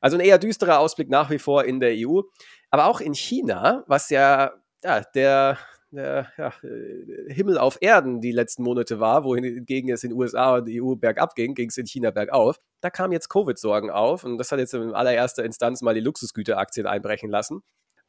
Also 0.00 0.16
ein 0.16 0.20
eher 0.20 0.36
düsterer 0.36 0.80
Ausblick 0.80 1.08
nach 1.08 1.30
wie 1.30 1.38
vor 1.38 1.64
in 1.64 1.78
der 1.78 1.92
EU, 1.94 2.22
aber 2.70 2.86
auch 2.86 3.00
in 3.00 3.14
China, 3.14 3.84
was 3.86 4.10
ja, 4.10 4.50
ja 4.82 5.00
der, 5.14 5.58
der 5.92 6.26
ja, 6.36 6.52
äh, 6.64 7.32
Himmel 7.32 7.56
auf 7.56 7.78
Erden 7.80 8.20
die 8.20 8.32
letzten 8.32 8.64
Monate 8.64 8.98
war, 8.98 9.22
wohingegen 9.22 9.92
es 9.92 10.02
in 10.02 10.10
den 10.10 10.18
USA 10.18 10.56
und 10.56 10.68
EU 10.68 10.96
bergab 10.96 11.36
ging, 11.36 11.54
ging 11.54 11.68
es 11.68 11.76
in 11.76 11.86
China 11.86 12.10
bergauf. 12.10 12.58
Da 12.80 12.90
kamen 12.90 13.12
jetzt 13.12 13.28
Covid-Sorgen 13.28 13.90
auf 13.90 14.24
und 14.24 14.38
das 14.38 14.50
hat 14.50 14.58
jetzt 14.58 14.74
in 14.74 14.92
allererster 14.92 15.44
Instanz 15.44 15.82
mal 15.82 15.94
die 15.94 16.00
Luxusgüteraktien 16.00 16.88
einbrechen 16.88 17.30
lassen. 17.30 17.62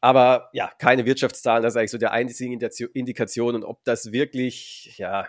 Aber 0.06 0.52
ja, 0.54 0.70
keine 0.78 1.04
Wirtschaftszahlen, 1.08 1.64
das 1.64 1.74
ist 1.74 1.78
eigentlich 1.78 1.90
so 1.90 1.98
der 1.98 2.12
einzige 2.12 2.54
Indikation. 2.94 3.56
Und 3.56 3.64
ob 3.64 3.84
das 3.86 4.12
wirklich 4.12 5.00
ja, 5.00 5.26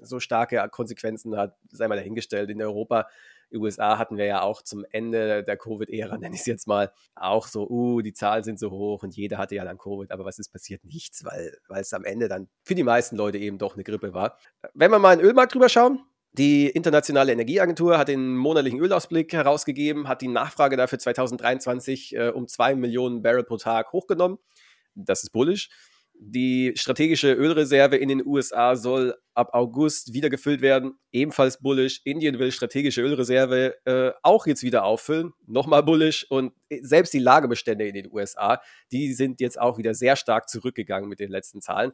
so 0.00 0.20
starke 0.20 0.64
Konsequenzen 0.70 1.36
hat, 1.36 1.56
sei 1.72 1.88
mal 1.88 1.96
dahingestellt. 1.96 2.48
In 2.50 2.62
Europa 2.62 3.08
USA 3.52 3.98
hatten 3.98 4.16
wir 4.16 4.26
ja 4.26 4.42
auch 4.42 4.62
zum 4.62 4.84
Ende 4.92 5.42
der 5.42 5.56
Covid-Ära, 5.56 6.18
nenne 6.18 6.36
ich 6.36 6.42
es 6.42 6.46
jetzt 6.46 6.68
mal, 6.68 6.92
auch 7.16 7.48
so, 7.48 7.68
uh, 7.68 8.00
die 8.00 8.12
Zahlen 8.12 8.44
sind 8.44 8.60
so 8.60 8.70
hoch 8.70 9.02
und 9.02 9.16
jeder 9.16 9.38
hatte 9.38 9.56
ja 9.56 9.64
dann 9.64 9.76
Covid, 9.76 10.12
aber 10.12 10.24
was 10.24 10.38
ist 10.38 10.52
passiert? 10.52 10.84
Nichts, 10.84 11.24
weil, 11.24 11.58
weil 11.66 11.80
es 11.80 11.92
am 11.92 12.04
Ende 12.04 12.28
dann 12.28 12.46
für 12.62 12.76
die 12.76 12.84
meisten 12.84 13.16
Leute 13.16 13.38
eben 13.38 13.58
doch 13.58 13.74
eine 13.74 13.82
Grippe 13.82 14.14
war. 14.14 14.38
Wenn 14.72 14.92
wir 14.92 15.00
mal 15.00 15.14
in 15.14 15.18
den 15.18 15.26
Ölmarkt 15.26 15.52
drüber 15.52 15.68
schauen, 15.68 15.98
die 16.38 16.68
Internationale 16.68 17.32
Energieagentur 17.32 17.96
hat 17.96 18.08
den 18.08 18.36
monatlichen 18.36 18.78
Ölausblick 18.78 19.32
herausgegeben, 19.32 20.06
hat 20.06 20.20
die 20.20 20.28
Nachfrage 20.28 20.76
dafür 20.76 20.98
2023 20.98 22.14
äh, 22.14 22.28
um 22.28 22.46
zwei 22.46 22.74
Millionen 22.74 23.22
Barrel 23.22 23.44
pro 23.44 23.56
Tag 23.56 23.92
hochgenommen. 23.92 24.38
Das 24.94 25.22
ist 25.22 25.30
bullish. 25.30 25.70
Die 26.18 26.72
strategische 26.76 27.32
Ölreserve 27.32 27.96
in 27.96 28.08
den 28.08 28.26
USA 28.26 28.74
soll 28.76 29.14
ab 29.34 29.50
August 29.52 30.14
wieder 30.14 30.30
gefüllt 30.30 30.62
werden. 30.62 30.98
Ebenfalls 31.12 31.60
bullish. 31.60 32.00
Indien 32.04 32.38
will 32.38 32.52
strategische 32.52 33.02
Ölreserve 33.02 33.74
äh, 33.84 34.12
auch 34.22 34.46
jetzt 34.46 34.62
wieder 34.62 34.84
auffüllen. 34.84 35.32
Nochmal 35.46 35.82
bullish. 35.82 36.26
Und 36.30 36.52
selbst 36.80 37.12
die 37.12 37.18
Lagerbestände 37.18 37.86
in 37.86 37.94
den 37.94 38.10
USA, 38.10 38.60
die 38.92 39.12
sind 39.12 39.40
jetzt 39.40 39.60
auch 39.60 39.76
wieder 39.78 39.94
sehr 39.94 40.16
stark 40.16 40.48
zurückgegangen 40.48 41.08
mit 41.08 41.20
den 41.20 41.30
letzten 41.30 41.60
Zahlen. 41.60 41.92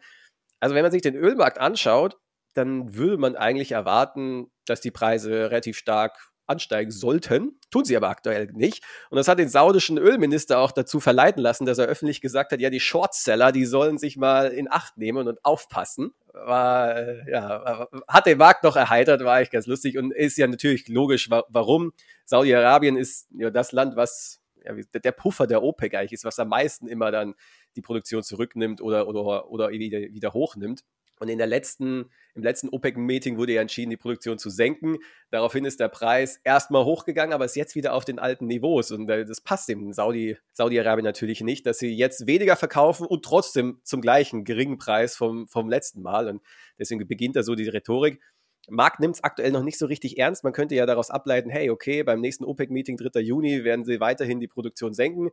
Also 0.60 0.76
wenn 0.76 0.82
man 0.82 0.92
sich 0.92 1.02
den 1.02 1.16
Ölmarkt 1.16 1.58
anschaut, 1.58 2.16
dann 2.54 2.94
würde 2.94 3.18
man 3.18 3.36
eigentlich 3.36 3.72
erwarten, 3.72 4.50
dass 4.66 4.80
die 4.80 4.90
Preise 4.90 5.50
relativ 5.50 5.76
stark 5.76 6.32
ansteigen 6.46 6.90
sollten. 6.90 7.58
Tun 7.70 7.84
sie 7.84 7.96
aber 7.96 8.08
aktuell 8.08 8.48
nicht. 8.52 8.84
Und 9.10 9.16
das 9.16 9.28
hat 9.28 9.38
den 9.38 9.48
saudischen 9.48 9.98
Ölminister 9.98 10.58
auch 10.58 10.72
dazu 10.72 11.00
verleiten 11.00 11.42
lassen, 11.42 11.66
dass 11.66 11.78
er 11.78 11.86
öffentlich 11.86 12.20
gesagt 12.20 12.52
hat, 12.52 12.60
ja, 12.60 12.70
die 12.70 12.80
Shortseller, 12.80 13.52
die 13.52 13.64
sollen 13.64 13.98
sich 13.98 14.16
mal 14.16 14.48
in 14.48 14.70
Acht 14.70 14.96
nehmen 14.96 15.28
und 15.28 15.44
aufpassen. 15.44 16.12
War, 16.32 17.28
ja, 17.28 17.88
hat 18.08 18.26
den 18.26 18.38
Markt 18.38 18.64
noch 18.64 18.76
erheitert, 18.76 19.22
war 19.24 19.34
eigentlich 19.34 19.50
ganz 19.50 19.66
lustig 19.66 19.98
und 19.98 20.12
ist 20.12 20.38
ja 20.38 20.46
natürlich 20.46 20.88
logisch, 20.88 21.30
warum. 21.30 21.92
Saudi-Arabien 22.24 22.96
ist 22.96 23.28
ja 23.32 23.50
das 23.50 23.72
Land, 23.72 23.96
was 23.96 24.40
ja, 24.64 24.74
der 24.74 25.12
Puffer 25.12 25.46
der 25.46 25.62
OPEC 25.62 25.94
eigentlich 25.94 26.12
ist, 26.12 26.24
was 26.24 26.38
am 26.38 26.48
meisten 26.48 26.86
immer 26.86 27.10
dann 27.10 27.34
die 27.76 27.82
Produktion 27.82 28.22
zurücknimmt 28.22 28.80
oder, 28.80 29.08
oder, 29.08 29.50
oder 29.50 29.70
wieder, 29.70 29.98
wieder 29.98 30.32
hochnimmt. 30.32 30.84
Und 31.22 31.28
in 31.28 31.38
der 31.38 31.46
letzten, 31.46 32.10
im 32.34 32.42
letzten 32.42 32.68
OPEC-Meeting 32.68 33.38
wurde 33.38 33.52
ja 33.52 33.62
entschieden, 33.62 33.90
die 33.90 33.96
Produktion 33.96 34.40
zu 34.40 34.50
senken. 34.50 34.98
Daraufhin 35.30 35.64
ist 35.64 35.78
der 35.78 35.86
Preis 35.86 36.40
erstmal 36.42 36.84
hochgegangen, 36.84 37.32
aber 37.32 37.44
ist 37.44 37.54
jetzt 37.54 37.76
wieder 37.76 37.94
auf 37.94 38.04
den 38.04 38.18
alten 38.18 38.48
Niveaus. 38.48 38.90
Und 38.90 39.08
äh, 39.08 39.24
das 39.24 39.40
passt 39.40 39.68
dem 39.68 39.92
Saudi, 39.92 40.36
Saudi-Arabien 40.52 41.04
natürlich 41.04 41.40
nicht, 41.40 41.64
dass 41.64 41.78
sie 41.78 41.94
jetzt 41.94 42.26
weniger 42.26 42.56
verkaufen 42.56 43.06
und 43.06 43.24
trotzdem 43.24 43.78
zum 43.84 44.00
gleichen 44.00 44.42
geringen 44.42 44.78
Preis 44.78 45.14
vom, 45.14 45.46
vom 45.46 45.68
letzten 45.70 46.02
Mal. 46.02 46.26
Und 46.26 46.42
deswegen 46.80 47.06
beginnt 47.06 47.36
da 47.36 47.44
so 47.44 47.54
die 47.54 47.68
Rhetorik. 47.68 48.20
Markt 48.68 48.98
nimmt 48.98 49.14
es 49.14 49.22
aktuell 49.22 49.52
noch 49.52 49.62
nicht 49.62 49.78
so 49.78 49.86
richtig 49.86 50.18
ernst. 50.18 50.42
Man 50.42 50.52
könnte 50.52 50.74
ja 50.74 50.86
daraus 50.86 51.10
ableiten, 51.10 51.50
hey, 51.50 51.70
okay, 51.70 52.02
beim 52.02 52.20
nächsten 52.20 52.42
OPEC-Meeting 52.44 52.96
3. 52.96 53.20
Juni 53.20 53.62
werden 53.62 53.84
sie 53.84 54.00
weiterhin 54.00 54.40
die 54.40 54.48
Produktion 54.48 54.92
senken 54.92 55.30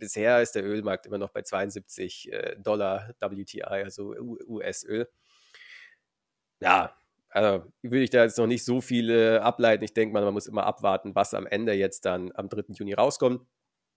bisher 0.00 0.40
ist 0.42 0.54
der 0.54 0.64
Ölmarkt 0.64 1.06
immer 1.06 1.18
noch 1.18 1.28
bei 1.28 1.42
72 1.42 2.32
äh, 2.32 2.56
Dollar 2.58 3.14
WTI, 3.20 3.62
also 3.62 4.14
US-Öl 4.48 5.06
ja, 6.60 6.94
also 7.30 7.64
würde 7.82 8.04
ich 8.04 8.10
da 8.10 8.24
jetzt 8.24 8.38
noch 8.38 8.46
nicht 8.46 8.64
so 8.64 8.80
viele 8.80 9.42
ableiten. 9.42 9.84
Ich 9.84 9.94
denke 9.94 10.12
mal, 10.12 10.24
man 10.24 10.34
muss 10.34 10.46
immer 10.46 10.66
abwarten, 10.66 11.14
was 11.14 11.34
am 11.34 11.46
Ende 11.46 11.72
jetzt 11.72 12.04
dann 12.04 12.32
am 12.34 12.48
3. 12.48 12.64
Juni 12.74 12.94
rauskommt. 12.94 13.42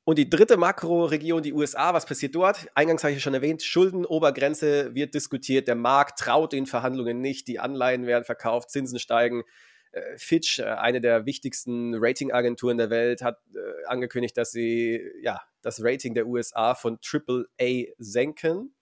Und 0.05 0.17
die 0.17 0.29
dritte 0.29 0.57
Makroregion, 0.57 1.41
die 1.41 1.53
USA, 1.53 1.93
was 1.93 2.05
passiert 2.05 2.35
dort? 2.35 2.67
Eingangs 2.75 3.03
habe 3.03 3.13
ich 3.13 3.23
schon 3.23 3.33
erwähnt, 3.33 3.63
Schuldenobergrenze 3.63 4.93
wird 4.93 5.13
diskutiert, 5.13 5.69
der 5.69 5.75
Markt 5.75 6.19
traut 6.19 6.51
den 6.51 6.65
Verhandlungen 6.65 7.21
nicht, 7.21 7.47
die 7.47 7.59
Anleihen 7.59 8.05
werden 8.05 8.25
verkauft, 8.25 8.69
Zinsen 8.69 8.99
steigen. 8.99 9.43
Äh, 9.93 10.17
Fitch, 10.17 10.59
äh, 10.59 10.63
eine 10.63 10.99
der 10.99 11.25
wichtigsten 11.25 11.95
Ratingagenturen 11.95 12.77
der 12.77 12.89
Welt, 12.89 13.21
hat 13.21 13.39
äh, 13.55 13.85
angekündigt, 13.85 14.37
dass 14.37 14.51
sie 14.51 15.01
ja, 15.21 15.39
das 15.61 15.81
Rating 15.81 16.15
der 16.15 16.27
USA 16.27 16.75
von 16.75 16.99
AAA 17.01 17.93
senken, 17.97 18.75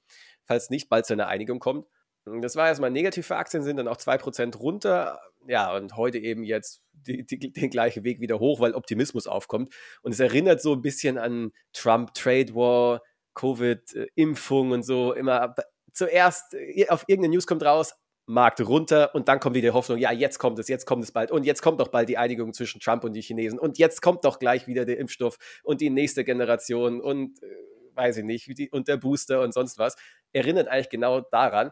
falls 0.46 0.72
nicht 0.72 0.90
bald 0.90 1.06
zu 1.06 1.14
einer 1.14 1.28
Einigung 1.28 1.60
kommt. 1.60 1.86
Das 2.26 2.56
war 2.56 2.68
erstmal 2.68 2.92
negativ 2.92 3.28
für 3.28 3.38
Aktien, 3.38 3.64
sind 3.64 3.78
dann 3.78 3.88
auch 3.88 3.98
2% 3.98 4.58
runter. 4.58 5.20
Ja, 5.48 5.76
und 5.76 5.98
heute 5.98 6.20
eben 6.20 6.44
jetzt 6.44 6.84
die, 6.94 7.26
die, 7.26 7.52
den 7.52 7.70
gleichen 7.70 8.04
Weg 8.04 8.20
wieder 8.20 8.40
hoch, 8.40 8.60
weil 8.60 8.76
Optimismus 8.76 9.26
aufkommt. 9.26 9.74
Und 10.04 10.12
es 10.12 10.20
erinnert 10.20 10.62
so 10.62 10.74
ein 10.74 10.82
bisschen 10.82 11.18
an 11.18 11.52
Trump, 11.74 12.14
Trade 12.14 12.54
War, 12.54 13.02
Covid-Impfung 13.34 14.72
und 14.72 14.84
so. 14.84 15.14
Immer 15.14 15.56
zuerst 15.94 16.54
äh, 16.54 16.88
auf 16.90 17.06
irgendeine 17.08 17.34
News 17.36 17.48
kommt 17.48 17.64
raus, 17.64 17.96
Markt 18.28 18.62
runter 18.62 19.14
und 19.16 19.28
dann 19.28 19.40
kommt 19.40 19.56
wieder 19.56 19.74
Hoffnung, 19.74 19.98
ja, 19.98 20.12
jetzt 20.12 20.38
kommt 20.38 20.60
es, 20.60 20.68
jetzt 20.68 20.86
kommt 20.86 21.04
es 21.04 21.12
bald 21.12 21.32
und 21.32 21.44
jetzt 21.44 21.62
kommt 21.62 21.80
doch 21.82 21.90
bald 21.90 22.08
die 22.08 22.18
Einigung 22.18 22.54
zwischen 22.54 22.80
Trump 22.80 23.04
und 23.04 23.14
die 23.14 23.22
Chinesen 23.22 23.60
und 23.60 23.78
jetzt 23.78 24.02
kommt 24.02 24.24
doch 24.24 24.40
gleich 24.40 24.68
wieder 24.68 24.86
der 24.86 25.00
Impfstoff 25.00 25.38
und 25.64 25.82
die 25.82 25.90
nächste 25.90 26.24
Generation 26.24 27.02
und 27.02 27.42
äh, 27.44 27.48
weiß 27.96 28.18
ich 28.18 28.24
nicht, 28.24 28.48
die, 28.58 28.70
und 28.70 28.88
der 28.88 28.98
Booster 28.98 29.42
und 29.42 29.54
sonst 29.54 29.78
was. 29.80 29.96
Erinnert 30.34 30.70
eigentlich 30.70 30.90
genau 30.90 31.22
daran 31.22 31.72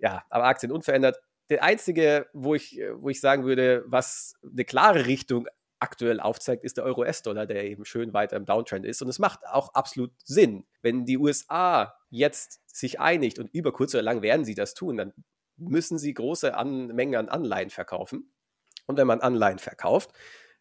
ja, 0.00 0.24
aber 0.30 0.44
Aktien 0.44 0.72
unverändert. 0.72 1.18
Der 1.48 1.62
einzige, 1.62 2.28
wo 2.32 2.54
ich, 2.54 2.80
wo 2.94 3.08
ich 3.08 3.20
sagen 3.20 3.44
würde, 3.44 3.84
was 3.86 4.34
eine 4.42 4.64
klare 4.64 5.06
Richtung 5.06 5.48
aktuell 5.80 6.20
aufzeigt, 6.20 6.62
ist 6.62 6.76
der 6.76 6.84
Euro-US-Dollar, 6.84 7.46
der 7.46 7.64
eben 7.64 7.84
schön 7.84 8.12
weiter 8.12 8.36
im 8.36 8.44
Downtrend 8.44 8.84
ist. 8.84 9.02
Und 9.02 9.08
es 9.08 9.18
macht 9.18 9.46
auch 9.46 9.74
absolut 9.74 10.12
Sinn. 10.24 10.66
Wenn 10.82 11.06
die 11.06 11.18
USA 11.18 11.94
jetzt 12.10 12.60
sich 12.66 13.00
einigt 13.00 13.38
und 13.38 13.52
über 13.52 13.72
kurz 13.72 13.94
oder 13.94 14.02
lang 14.02 14.22
werden 14.22 14.44
sie 14.44 14.54
das 14.54 14.74
tun, 14.74 14.96
dann 14.96 15.12
müssen 15.56 15.98
sie 15.98 16.14
große 16.14 16.54
an 16.54 16.88
Mengen 16.88 17.16
an 17.16 17.28
Anleihen 17.28 17.70
verkaufen. 17.70 18.32
Und 18.86 18.96
wenn 18.96 19.06
man 19.06 19.20
Anleihen 19.20 19.58
verkauft, 19.58 20.10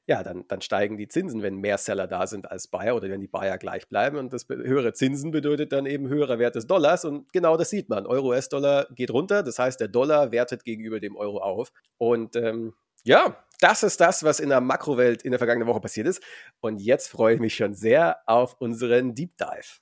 ja, 0.09 0.23
dann, 0.23 0.43
dann 0.47 0.59
steigen 0.59 0.97
die 0.97 1.07
Zinsen, 1.07 1.43
wenn 1.43 1.57
mehr 1.57 1.77
Seller 1.77 2.07
da 2.07 2.25
sind 2.25 2.49
als 2.49 2.67
Buyer 2.67 2.95
oder 2.95 3.09
wenn 3.11 3.21
die 3.21 3.27
Buyer 3.27 3.59
gleich 3.59 3.87
bleiben. 3.87 4.17
Und 4.17 4.33
das 4.33 4.47
höhere 4.49 4.91
Zinsen 4.93 5.29
bedeutet 5.29 5.71
dann 5.71 5.85
eben 5.85 6.09
höherer 6.09 6.39
Wert 6.39 6.55
des 6.55 6.65
Dollars. 6.65 7.05
Und 7.05 7.31
genau 7.31 7.57
das 7.57 7.69
sieht 7.69 7.89
man. 7.89 8.07
Euro-US-Dollar 8.07 8.87
geht 8.95 9.11
runter. 9.11 9.43
Das 9.43 9.59
heißt, 9.59 9.79
der 9.79 9.87
Dollar 9.87 10.31
wertet 10.31 10.65
gegenüber 10.65 10.99
dem 10.99 11.15
Euro 11.15 11.37
auf. 11.37 11.71
Und 11.99 12.35
ähm, 12.35 12.73
ja, 13.03 13.37
das 13.59 13.83
ist 13.83 14.01
das, 14.01 14.23
was 14.23 14.39
in 14.39 14.49
der 14.49 14.61
Makrowelt 14.61 15.21
in 15.21 15.29
der 15.29 15.37
vergangenen 15.37 15.67
Woche 15.67 15.79
passiert 15.79 16.07
ist. 16.07 16.23
Und 16.59 16.81
jetzt 16.81 17.09
freue 17.09 17.35
ich 17.35 17.39
mich 17.39 17.55
schon 17.55 17.75
sehr 17.75 18.17
auf 18.25 18.59
unseren 18.59 19.13
Deep 19.13 19.37
Dive. 19.37 19.79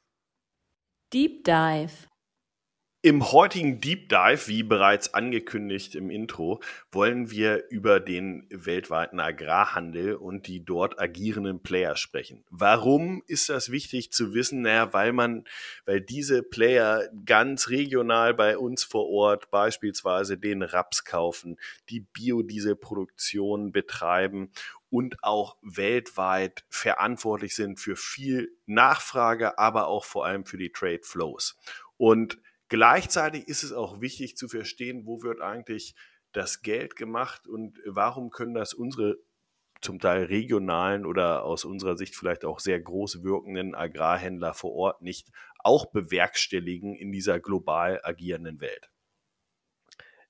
Deep 1.14 1.46
Dive. 1.46 1.94
Im 3.04 3.32
heutigen 3.32 3.80
Deep 3.80 4.10
Dive, 4.10 4.48
wie 4.48 4.64
bereits 4.64 5.14
angekündigt 5.14 5.94
im 5.94 6.10
Intro, 6.10 6.62
wollen 6.92 7.30
wir 7.30 7.70
über 7.70 8.00
den 8.00 8.48
weltweiten 8.50 9.20
Agrarhandel 9.20 10.16
und 10.16 10.48
die 10.48 10.66
dort 10.66 11.00
agierenden 11.00 11.62
Player 11.62 11.96
sprechen. 11.96 12.44
Warum 12.50 13.22
ist 13.28 13.50
das 13.50 13.72
wichtig 13.72 14.12
zu 14.12 14.34
wissen? 14.34 14.64
Naja, 14.64 14.94
weil 14.94 15.14
man, 15.14 15.44
weil 15.86 16.02
diese 16.02 16.42
Player 16.42 17.08
ganz 17.24 17.70
regional 17.70 18.34
bei 18.34 18.58
uns 18.58 18.84
vor 18.84 19.08
Ort 19.08 19.52
beispielsweise 19.52 20.40
den 20.40 20.64
Raps 20.64 21.06
kaufen, 21.06 21.60
die 21.90 22.00
Biodieselproduktion 22.00 23.72
betreiben 23.72 24.52
und 24.90 25.24
auch 25.24 25.58
weltweit 25.62 26.66
verantwortlich 26.70 27.54
sind 27.54 27.80
für 27.80 27.96
viel 27.96 28.52
Nachfrage, 28.66 29.60
aber 29.60 29.86
auch 29.86 30.04
vor 30.04 30.26
allem 30.26 30.46
für 30.46 30.58
die 30.58 30.72
Trade 30.72 31.02
Flows. 31.04 31.56
Und 31.98 32.40
Gleichzeitig 32.70 33.48
ist 33.48 33.64
es 33.64 33.72
auch 33.72 34.02
wichtig 34.02 34.36
zu 34.36 34.48
verstehen, 34.48 35.06
wo 35.06 35.22
wird 35.22 35.42
eigentlich 35.42 35.96
das 36.34 36.62
Geld 36.62 36.96
gemacht 36.96 37.48
und 37.48 37.80
warum 37.86 38.30
können 38.30 38.54
das 38.54 38.74
unsere 38.74 39.18
zum 39.82 40.00
Teil 40.00 40.24
regionalen 40.24 41.06
oder 41.06 41.44
aus 41.44 41.64
unserer 41.64 41.98
Sicht 41.98 42.16
vielleicht 42.16 42.46
auch 42.46 42.60
sehr 42.60 42.80
groß 42.80 43.24
wirkenden 43.24 43.76
Agrarhändler 43.76 44.54
vor 44.54 44.74
Ort 44.74 45.02
nicht 45.02 45.30
auch 45.60 45.86
bewerkstelligen 45.88 46.96
in 46.96 47.12
dieser 47.12 47.40
global 47.40 48.00
agierenden 48.04 48.60
Welt. 48.60 48.90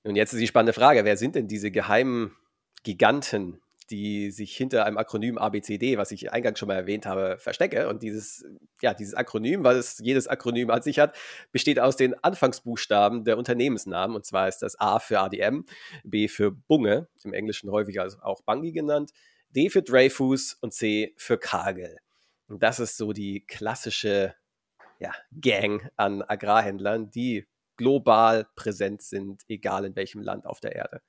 Und 0.02 0.16
jetzt 0.16 0.32
ist 0.32 0.40
die 0.40 0.46
spannende 0.46 0.72
Frage, 0.72 1.04
wer 1.04 1.16
sind 1.16 1.34
denn 1.34 1.48
diese 1.48 1.70
geheimen 1.70 2.36
Giganten 2.82 3.60
die 3.90 4.30
sich 4.30 4.56
hinter 4.56 4.84
einem 4.84 4.98
Akronym 4.98 5.38
ABCD, 5.38 5.96
was 5.96 6.10
ich 6.10 6.32
eingangs 6.32 6.58
schon 6.58 6.68
mal 6.68 6.74
erwähnt 6.74 7.06
habe, 7.06 7.38
verstecke. 7.38 7.88
Und 7.88 8.02
dieses, 8.02 8.44
ja, 8.82 8.94
dieses 8.94 9.14
Akronym, 9.14 9.64
weil 9.64 9.76
es 9.76 9.98
jedes 9.98 10.28
Akronym 10.28 10.70
an 10.70 10.82
sich 10.82 10.98
hat, 10.98 11.16
besteht 11.52 11.80
aus 11.80 11.96
den 11.96 12.14
Anfangsbuchstaben 12.22 13.24
der 13.24 13.38
Unternehmensnamen. 13.38 14.14
Und 14.14 14.26
zwar 14.26 14.48
ist 14.48 14.58
das 14.58 14.78
A 14.78 14.98
für 14.98 15.20
ADM, 15.20 15.64
B 16.04 16.28
für 16.28 16.50
Bunge, 16.50 17.08
im 17.24 17.32
Englischen 17.32 17.70
häufig 17.70 18.00
also 18.00 18.18
auch 18.20 18.42
Bungie 18.42 18.72
genannt, 18.72 19.12
D 19.50 19.70
für 19.70 19.82
Dreyfus 19.82 20.54
und 20.60 20.74
C 20.74 21.14
für 21.16 21.38
Kagel. 21.38 21.96
Und 22.48 22.62
das 22.62 22.80
ist 22.80 22.96
so 22.96 23.12
die 23.12 23.44
klassische 23.46 24.34
ja, 24.98 25.12
Gang 25.40 25.90
an 25.96 26.22
Agrarhändlern, 26.22 27.10
die 27.10 27.46
global 27.76 28.46
präsent 28.56 29.02
sind, 29.02 29.42
egal 29.48 29.84
in 29.84 29.96
welchem 29.96 30.20
Land 30.20 30.46
auf 30.46 30.60
der 30.60 30.74
Erde. 30.74 31.00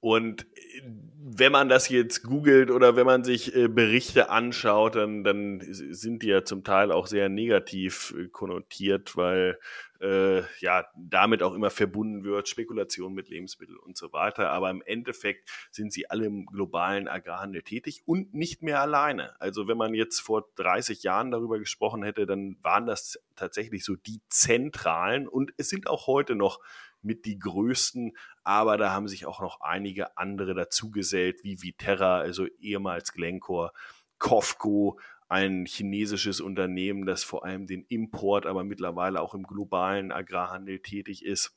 Und 0.00 0.46
äh, 0.56 0.82
wenn 1.22 1.52
man 1.52 1.68
das 1.68 1.88
jetzt 1.88 2.22
googelt 2.22 2.70
oder 2.70 2.96
wenn 2.96 3.06
man 3.06 3.24
sich 3.24 3.54
äh, 3.54 3.68
Berichte 3.68 4.30
anschaut, 4.30 4.96
dann, 4.96 5.22
dann 5.22 5.60
sind 5.60 6.22
die 6.22 6.28
ja 6.28 6.44
zum 6.44 6.64
Teil 6.64 6.90
auch 6.90 7.06
sehr 7.06 7.28
negativ 7.28 8.14
äh, 8.18 8.28
konnotiert, 8.28 9.16
weil 9.16 9.58
äh, 10.00 10.40
ja 10.60 10.86
damit 10.96 11.42
auch 11.42 11.54
immer 11.54 11.68
verbunden 11.68 12.24
wird, 12.24 12.48
Spekulation 12.48 13.12
mit 13.12 13.28
Lebensmitteln 13.28 13.78
und 13.78 13.98
so 13.98 14.12
weiter. 14.12 14.50
Aber 14.50 14.70
im 14.70 14.82
Endeffekt 14.84 15.50
sind 15.70 15.92
sie 15.92 16.08
alle 16.08 16.24
im 16.24 16.46
globalen 16.46 17.06
Agrarhandel 17.06 17.62
tätig 17.62 18.02
und 18.06 18.32
nicht 18.32 18.62
mehr 18.62 18.80
alleine. 18.80 19.38
Also 19.40 19.68
wenn 19.68 19.76
man 19.76 19.94
jetzt 19.94 20.20
vor 20.20 20.48
30 20.56 21.02
Jahren 21.02 21.30
darüber 21.30 21.58
gesprochen 21.58 22.02
hätte, 22.02 22.24
dann 22.24 22.56
waren 22.62 22.86
das 22.86 23.20
tatsächlich 23.36 23.84
so 23.84 23.94
die 23.94 24.22
zentralen 24.30 25.28
und 25.28 25.52
es 25.58 25.68
sind 25.68 25.86
auch 25.86 26.06
heute 26.06 26.34
noch 26.34 26.60
mit 27.02 27.24
die 27.24 27.38
größten, 27.38 28.16
aber 28.44 28.76
da 28.76 28.92
haben 28.92 29.08
sich 29.08 29.26
auch 29.26 29.40
noch 29.40 29.60
einige 29.60 30.16
andere 30.16 30.54
dazugesellt, 30.54 31.44
wie 31.44 31.62
Viterra, 31.62 32.18
also 32.18 32.46
ehemals 32.58 33.12
Glencore, 33.12 33.72
Kofco, 34.18 34.98
ein 35.30 35.64
chinesisches 35.64 36.40
Unternehmen, 36.40 37.06
das 37.06 37.22
vor 37.22 37.44
allem 37.44 37.66
den 37.66 37.84
Import, 37.88 38.46
aber 38.46 38.64
mittlerweile 38.64 39.20
auch 39.20 39.32
im 39.34 39.44
globalen 39.44 40.10
Agrarhandel 40.10 40.80
tätig 40.80 41.24
ist. 41.24 41.56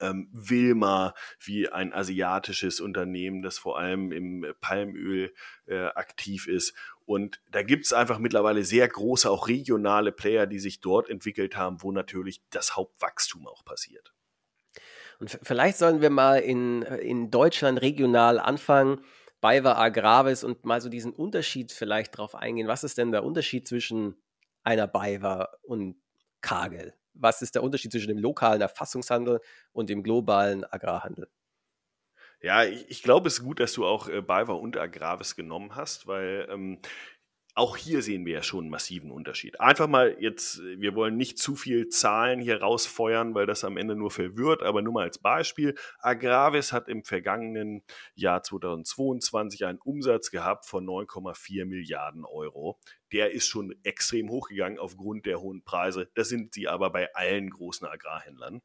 Ähm, 0.00 0.28
Wilma, 0.32 1.14
wie 1.40 1.68
ein 1.68 1.92
asiatisches 1.92 2.80
Unternehmen, 2.80 3.42
das 3.42 3.58
vor 3.58 3.78
allem 3.78 4.12
im 4.12 4.46
Palmöl 4.60 5.32
äh, 5.66 5.86
aktiv 5.86 6.46
ist. 6.46 6.74
Und 7.06 7.40
da 7.50 7.62
gibt 7.62 7.86
es 7.86 7.92
einfach 7.92 8.18
mittlerweile 8.18 8.64
sehr 8.64 8.86
große, 8.88 9.30
auch 9.30 9.48
regionale 9.48 10.12
Player, 10.12 10.46
die 10.46 10.60
sich 10.60 10.80
dort 10.80 11.08
entwickelt 11.08 11.56
haben, 11.56 11.82
wo 11.82 11.92
natürlich 11.92 12.42
das 12.50 12.76
Hauptwachstum 12.76 13.46
auch 13.46 13.64
passiert. 13.64 14.12
Und 15.20 15.38
vielleicht 15.42 15.76
sollen 15.78 16.00
wir 16.00 16.10
mal 16.10 16.36
in, 16.38 16.82
in 16.82 17.30
Deutschland 17.30 17.80
regional 17.82 18.40
anfangen, 18.40 19.02
BayWa 19.40 19.74
Agravis 19.74 20.44
und 20.44 20.64
mal 20.64 20.80
so 20.80 20.88
diesen 20.88 21.12
Unterschied 21.12 21.72
vielleicht 21.72 22.16
drauf 22.16 22.34
eingehen. 22.34 22.68
Was 22.68 22.84
ist 22.84 22.98
denn 22.98 23.12
der 23.12 23.24
Unterschied 23.24 23.68
zwischen 23.68 24.16
einer 24.62 24.86
BayWa 24.86 25.50
und 25.62 25.96
Kagel? 26.40 26.94
Was 27.14 27.42
ist 27.42 27.54
der 27.54 27.62
Unterschied 27.62 27.92
zwischen 27.92 28.08
dem 28.08 28.18
lokalen 28.18 28.62
Erfassungshandel 28.62 29.40
und 29.72 29.90
dem 29.90 30.02
globalen 30.02 30.64
Agrarhandel? 30.64 31.28
Ja, 32.42 32.64
ich, 32.64 32.88
ich 32.88 33.02
glaube, 33.02 33.28
es 33.28 33.34
ist 33.34 33.44
gut, 33.44 33.60
dass 33.60 33.74
du 33.74 33.84
auch 33.84 34.08
äh, 34.08 34.22
BayWa 34.22 34.54
und 34.54 34.78
Agravis 34.78 35.36
genommen 35.36 35.74
hast, 35.76 36.06
weil 36.06 36.48
ähm, 36.50 36.80
auch 37.54 37.76
hier 37.76 38.02
sehen 38.02 38.24
wir 38.26 38.34
ja 38.34 38.42
schon 38.42 38.60
einen 38.60 38.70
massiven 38.70 39.10
Unterschied. 39.10 39.60
Einfach 39.60 39.88
mal 39.88 40.16
jetzt, 40.20 40.60
wir 40.62 40.94
wollen 40.94 41.16
nicht 41.16 41.38
zu 41.38 41.56
viel 41.56 41.88
Zahlen 41.88 42.40
hier 42.40 42.60
rausfeuern, 42.60 43.34
weil 43.34 43.46
das 43.46 43.64
am 43.64 43.76
Ende 43.76 43.96
nur 43.96 44.10
verwirrt, 44.10 44.62
aber 44.62 44.82
nur 44.82 44.92
mal 44.92 45.04
als 45.04 45.18
Beispiel. 45.18 45.74
Agravis 45.98 46.72
hat 46.72 46.88
im 46.88 47.04
vergangenen 47.04 47.82
Jahr 48.14 48.42
2022 48.42 49.64
einen 49.66 49.78
Umsatz 49.78 50.30
gehabt 50.30 50.66
von 50.66 50.86
9,4 50.86 51.64
Milliarden 51.64 52.24
Euro. 52.24 52.78
Der 53.12 53.32
ist 53.32 53.46
schon 53.46 53.74
extrem 53.82 54.30
hochgegangen 54.30 54.78
aufgrund 54.78 55.26
der 55.26 55.40
hohen 55.40 55.64
Preise. 55.64 56.08
Das 56.14 56.28
sind 56.28 56.54
sie 56.54 56.68
aber 56.68 56.90
bei 56.90 57.12
allen 57.14 57.50
großen 57.50 57.86
Agrarhändlern. 57.86 58.62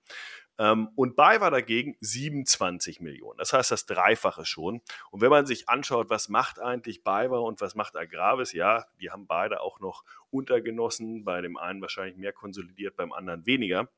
Ähm, 0.57 0.89
und 0.95 1.15
BayWa 1.15 1.49
dagegen 1.49 1.97
27 1.99 3.01
Millionen. 3.01 3.37
Das 3.37 3.53
heißt 3.53 3.71
das 3.71 3.85
Dreifache 3.85 4.45
schon. 4.45 4.81
Und 5.11 5.21
wenn 5.21 5.29
man 5.29 5.45
sich 5.45 5.67
anschaut, 5.67 6.09
was 6.09 6.29
macht 6.29 6.59
eigentlich 6.59 7.03
BayWa 7.03 7.39
und 7.39 7.61
was 7.61 7.75
macht 7.75 7.97
Agravis, 7.97 8.53
ja, 8.53 8.85
die 8.99 9.11
haben 9.11 9.27
beide 9.27 9.61
auch 9.61 9.79
noch 9.79 10.03
Untergenossen, 10.29 11.25
bei 11.25 11.41
dem 11.41 11.57
einen 11.57 11.81
wahrscheinlich 11.81 12.17
mehr 12.17 12.33
konsolidiert, 12.33 12.95
beim 12.95 13.11
anderen 13.11 13.45
weniger. 13.45 13.89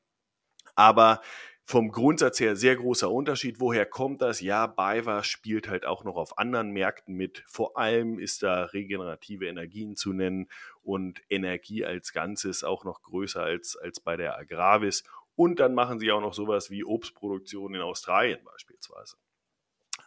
Aber 0.74 1.20
vom 1.64 1.90
Grundsatz 1.92 2.40
her 2.40 2.56
sehr 2.56 2.76
großer 2.76 3.10
Unterschied. 3.10 3.60
Woher 3.60 3.84
kommt 3.84 4.22
das? 4.22 4.40
Ja, 4.40 4.66
BayWa 4.66 5.22
spielt 5.22 5.68
halt 5.68 5.84
auch 5.84 6.02
noch 6.02 6.16
auf 6.16 6.38
anderen 6.38 6.70
Märkten 6.70 7.14
mit. 7.14 7.44
Vor 7.46 7.76
allem 7.76 8.18
ist 8.18 8.42
da 8.42 8.64
regenerative 8.64 9.46
Energien 9.46 9.94
zu 9.94 10.14
nennen 10.14 10.48
und 10.82 11.20
Energie 11.28 11.84
als 11.84 12.14
Ganzes 12.14 12.64
auch 12.64 12.84
noch 12.84 13.02
größer 13.02 13.42
als, 13.42 13.76
als 13.76 14.00
bei 14.00 14.16
der 14.16 14.38
Agravis. 14.38 15.04
Und 15.38 15.60
dann 15.60 15.72
machen 15.72 16.00
sie 16.00 16.10
auch 16.10 16.20
noch 16.20 16.34
sowas 16.34 16.68
wie 16.68 16.82
Obstproduktion 16.82 17.72
in 17.72 17.80
Australien 17.80 18.40
beispielsweise. 18.44 19.16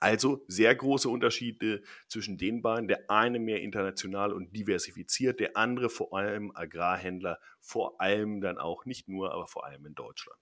Also 0.02 0.44
sehr 0.50 0.76
große 0.76 1.08
Unterschiede 1.08 1.84
zwischen 2.10 2.38
den 2.38 2.62
beiden. 2.62 2.89
Der 2.89 3.10
eine 3.10 3.39
mehr 3.39 3.62
international 3.62 4.34
und 4.34 4.54
diversifiziert, 4.54 5.39
der 5.39 5.56
andere 5.56 5.89
vor 5.89 6.13
allem 6.13 6.52
Agrarhändler, 6.54 7.39
vor 7.62 8.02
allem 8.02 8.41
dann 8.41 8.58
auch 8.58 8.84
nicht 8.84 9.08
nur, 9.08 9.32
aber 9.32 9.48
vor 9.48 9.65
allem 9.65 9.86
in 9.86 9.96
Deutschland. 9.96 10.38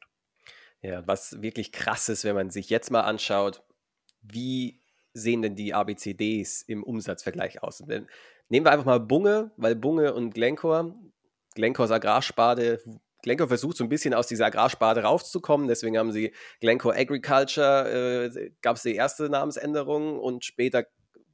Ja, 0.82 1.06
was 1.06 1.39
wirklich 1.39 1.71
krass 1.71 2.10
ist, 2.10 2.23
wenn 2.23 2.34
man 2.34 2.49
sich 2.49 2.71
jetzt 2.71 2.89
mal 2.89 3.02
anschaut, 3.02 3.62
wie 4.23 4.82
sehen 5.13 5.43
denn 5.43 5.56
die 5.56 5.75
ABCDs 5.75 6.63
im 6.63 6.82
Umsatzvergleich 6.82 7.62
aus? 7.62 7.84
Nehmen 7.86 8.65
wir 8.65 8.71
einfach 8.71 8.86
mal 8.86 8.99
Bunge, 8.99 9.52
weil 9.56 9.75
Bunge 9.75 10.15
und 10.15 10.34
Glencore, 10.34 10.95
Glencores 11.54 11.91
Agrarsparte 11.91 12.82
Glencore 13.21 13.49
versucht 13.49 13.77
so 13.77 13.84
ein 13.84 13.89
bisschen 13.89 14.13
aus 14.13 14.27
dieser 14.27 14.45
Agrarsparte 14.45 15.03
rauszukommen. 15.03 15.67
Deswegen 15.67 15.97
haben 15.97 16.12
sie 16.12 16.34
Glencore 16.62 16.95
Agriculture, 16.95 18.32
äh, 18.34 18.51
gab 18.62 18.77
es 18.77 18.84
die 18.84 18.95
erste 18.95 19.29
Namensänderung 19.29 20.19
und 20.19 20.45
später, 20.45 20.86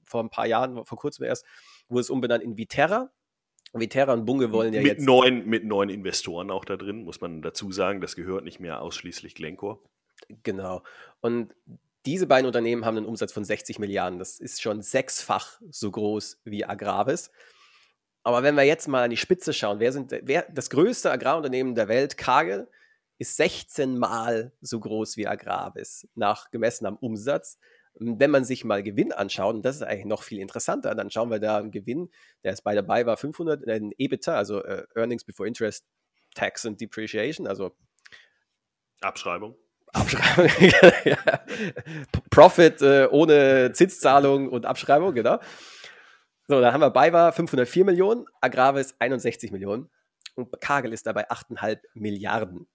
vor 0.04 0.24
ein 0.24 0.30
paar 0.30 0.48
Jahren, 0.48 0.86
vor 0.86 0.98
kurzem 0.98 1.26
erst, 1.26 1.46
wurde 1.90 2.02
es 2.02 2.10
umbenannt 2.10 2.44
in 2.44 2.58
Viterra. 2.58 3.12
Viterra 3.74 4.14
und 4.14 4.26
Bunge 4.26 4.52
wollen 4.52 4.74
ja 4.74 4.82
mit 4.82 4.94
jetzt. 4.94 5.06
Neuen, 5.06 5.48
mit 5.48 5.66
neuen 5.66 5.90
Investoren 5.90 6.50
auch 6.50 6.66
da 6.66 6.78
drin, 6.78 7.04
muss 7.04 7.20
man 7.22 7.42
dazu 7.42 7.72
sagen. 7.72 8.02
Das 8.02 8.16
gehört 8.16 8.46
nicht 8.46 8.60
mehr 8.60 8.82
ausschließlich 8.82 9.36
Glencore. 9.36 9.80
Genau. 10.44 10.82
Und 11.20 11.54
diese 12.06 12.28
beiden 12.28 12.46
Unternehmen 12.46 12.86
haben 12.86 12.98
einen 12.98 13.06
Umsatz 13.06 13.34
von 13.34 13.44
60 13.44 13.80
Milliarden. 13.80 14.20
Das 14.20 14.40
ist 14.40 14.62
schon 14.62 14.82
sechsfach 14.82 15.60
so 15.70 15.92
groß 15.92 16.40
wie 16.46 16.64
Agravis. 16.64 17.32
Aber 18.26 18.42
wenn 18.42 18.56
wir 18.56 18.64
jetzt 18.64 18.88
mal 18.88 19.04
an 19.04 19.12
die 19.12 19.18
Spitze 19.18 19.54
schauen, 19.54 19.80
wer 19.80 19.92
sind 19.92 20.12
wer, 20.24 20.48
das 20.52 20.72
größte 20.72 21.12
Agrarunternehmen 21.12 21.76
der 21.76 21.88
Welt, 21.88 22.18
Kagel, 22.18 22.68
ist 23.20 23.38
16 23.38 24.00
Mal 24.00 24.52
so 24.62 24.80
groß 24.80 25.16
wie 25.18 25.28
Agravis, 25.28 26.08
nach 26.16 26.50
gemessen 26.50 26.88
am 26.88 26.98
Umsatz. 26.98 27.60
Wenn 27.94 28.32
man 28.32 28.44
sich 28.44 28.66
mal 28.66 28.82
Gewinn 28.82 29.14
anschaut, 29.14 29.54
und 29.54 29.64
das 29.64 29.76
ist 29.76 29.84
eigentlich 29.84 30.08
noch 30.08 30.24
viel 30.24 30.40
interessanter, 30.40 30.96
dann 30.96 31.12
schauen 31.12 31.30
wir 31.30 31.40
da 31.40 31.60
einen 31.60 31.70
Gewinn, 31.70 32.10
der 32.44 32.54
ist 32.54 32.64
bei 32.64 32.74
dabei 32.74 33.06
war 33.06 33.16
500, 33.16 33.68
ein 33.68 33.92
EBITDA, 33.96 34.36
also 34.36 34.58
uh, 34.58 34.82
Earnings 34.96 35.24
Before 35.24 35.48
Interest, 35.48 35.86
Tax 36.34 36.66
and 36.66 36.82
Depreciation, 36.82 37.46
also 37.46 37.76
Abschreibung. 39.02 39.56
Abschreibung, 39.94 40.50
ja. 41.06 41.18
Profit 42.32 42.82
äh, 42.82 43.08
ohne 43.12 43.72
Zinszahlung 43.74 44.50
und 44.50 44.66
Abschreibung, 44.66 45.14
genau. 45.14 45.40
So, 46.48 46.62
dann 46.62 46.74
haben 46.74 46.82
wir 46.82 46.92
BayWa 46.92 47.32
504 47.32 47.86
Millionen, 47.86 48.28
Agravis 48.40 48.96
61 49.00 49.52
Millionen 49.52 49.90
und 50.36 50.62
Kagel 50.62 50.94
ist 50.94 51.08
dabei 51.08 51.28
8,5 51.32 51.80
Milliarden. 51.96 52.68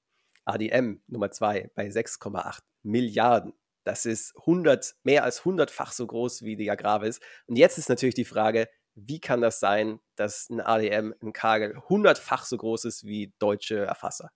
ADM 0.45 1.01
Nummer 1.07 1.31
2 1.31 1.71
bei 1.77 1.87
6,8 1.87 2.59
Milliarden. 2.83 3.53
Das 3.85 4.07
ist 4.07 4.35
100, 4.41 4.97
mehr 5.05 5.23
als 5.23 5.43
100-fach 5.43 5.93
so 5.93 6.05
groß 6.05 6.43
wie 6.43 6.57
die 6.57 6.69
Agravis. 6.69 7.21
Und 7.47 7.57
jetzt 7.57 7.79
ist 7.79 7.89
natürlich 7.89 8.17
die 8.17 8.25
Frage, 8.25 8.69
wie 8.97 9.21
kann 9.21 9.41
das 9.41 9.61
sein, 9.61 10.01
dass 10.17 10.51
ein 10.51 10.61
ADM, 10.61 11.15
ein 11.23 11.33
Kagel 11.33 11.77
100-fach 11.77 12.45
so 12.45 12.57
groß 12.57 12.87
ist 12.87 13.05
wie 13.05 13.33
deutsche 13.39 13.87
Erfasser? 13.87 14.31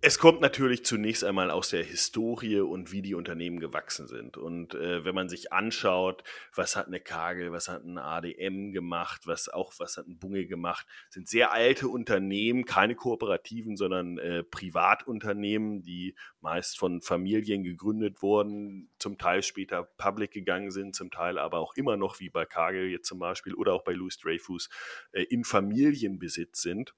Es 0.00 0.20
kommt 0.20 0.40
natürlich 0.40 0.84
zunächst 0.84 1.24
einmal 1.24 1.50
aus 1.50 1.70
der 1.70 1.82
Historie 1.82 2.60
und 2.60 2.92
wie 2.92 3.02
die 3.02 3.16
Unternehmen 3.16 3.58
gewachsen 3.58 4.06
sind. 4.06 4.36
Und 4.36 4.74
äh, 4.74 5.04
wenn 5.04 5.12
man 5.16 5.28
sich 5.28 5.52
anschaut, 5.52 6.22
was 6.54 6.76
hat 6.76 6.86
eine 6.86 7.00
Kagel, 7.00 7.50
was 7.50 7.66
hat 7.66 7.82
ein 7.82 7.98
ADM 7.98 8.70
gemacht, 8.70 9.22
was 9.26 9.48
auch 9.48 9.72
was 9.78 9.96
hat 9.96 10.06
ein 10.06 10.20
Bunge 10.20 10.46
gemacht, 10.46 10.86
sind 11.10 11.28
sehr 11.28 11.50
alte 11.50 11.88
Unternehmen, 11.88 12.64
keine 12.64 12.94
Kooperativen, 12.94 13.76
sondern 13.76 14.18
äh, 14.18 14.44
Privatunternehmen, 14.44 15.82
die 15.82 16.14
meist 16.40 16.78
von 16.78 17.00
Familien 17.00 17.64
gegründet 17.64 18.22
wurden, 18.22 18.92
zum 19.00 19.18
Teil 19.18 19.42
später 19.42 19.82
public 19.82 20.30
gegangen 20.30 20.70
sind, 20.70 20.94
zum 20.94 21.10
Teil 21.10 21.38
aber 21.38 21.58
auch 21.58 21.74
immer 21.74 21.96
noch 21.96 22.20
wie 22.20 22.30
bei 22.30 22.44
Kagel 22.44 22.88
jetzt 22.88 23.08
zum 23.08 23.18
Beispiel 23.18 23.52
oder 23.52 23.72
auch 23.72 23.82
bei 23.82 23.94
Louis 23.94 24.16
Dreyfus 24.16 24.68
äh, 25.10 25.24
in 25.24 25.42
Familienbesitz 25.42 26.62
sind 26.62 26.94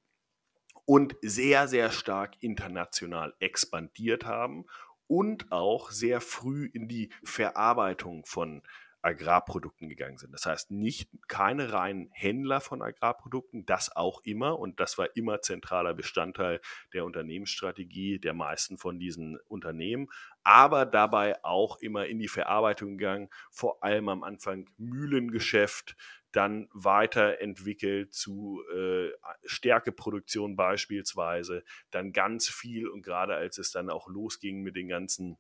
und 0.91 1.15
sehr, 1.23 1.69
sehr 1.69 1.93
stark 1.93 2.35
international 2.41 3.33
expandiert 3.39 4.25
haben 4.25 4.65
und 5.07 5.53
auch 5.53 5.93
sehr 5.93 6.21
früh 6.21 6.69
in 6.73 6.89
die 6.89 7.13
Verarbeitung 7.23 8.27
von 8.27 8.63
Agrarprodukten 9.01 9.89
gegangen 9.89 10.19
sind. 10.19 10.33
Das 10.33 10.47
heißt, 10.47 10.73
nicht 10.73 11.09
keine 11.29 11.73
reinen 11.73 12.11
Händler 12.11 12.61
von 12.61 12.83
Agrarprodukten, 12.83 13.65
das 13.67 13.95
auch 13.95 14.21
immer 14.25 14.59
und 14.59 14.81
das 14.81 14.99
war 14.99 15.15
immer 15.15 15.41
zentraler 15.43 15.95
Bestandteil 15.95 16.61
der 16.93 17.05
Unternehmensstrategie 17.05 18.19
der 18.19 18.35
meisten 18.35 18.77
von 18.77 18.99
diesen 18.99 19.39
Unternehmen, 19.47 20.09
aber 20.43 20.87
dabei 20.87 21.43
auch 21.45 21.81
immer 21.81 22.07
in 22.07 22.19
die 22.19 22.29
Verarbeitung 22.29 22.99
gegangen, 22.99 23.29
vor 23.51 23.83
allem 23.83 24.09
am 24.09 24.23
Anfang 24.23 24.69
Mühlengeschäft, 24.79 25.97
dann 26.33 26.69
weiterentwickelt 26.73 28.15
zu 28.15 28.63
äh, 28.75 29.11
Stärkeproduktion 29.45 30.57
beispielsweise, 30.57 31.65
dann 31.91 32.13
ganz 32.13 32.49
viel 32.49 32.89
und 32.89 33.03
gerade 33.03 33.35
als 33.35 33.59
es 33.59 33.73
dann 33.73 33.91
auch 33.91 34.09
losging 34.09 34.63
mit 34.63 34.77
den 34.77 34.89
ganzen 34.89 35.39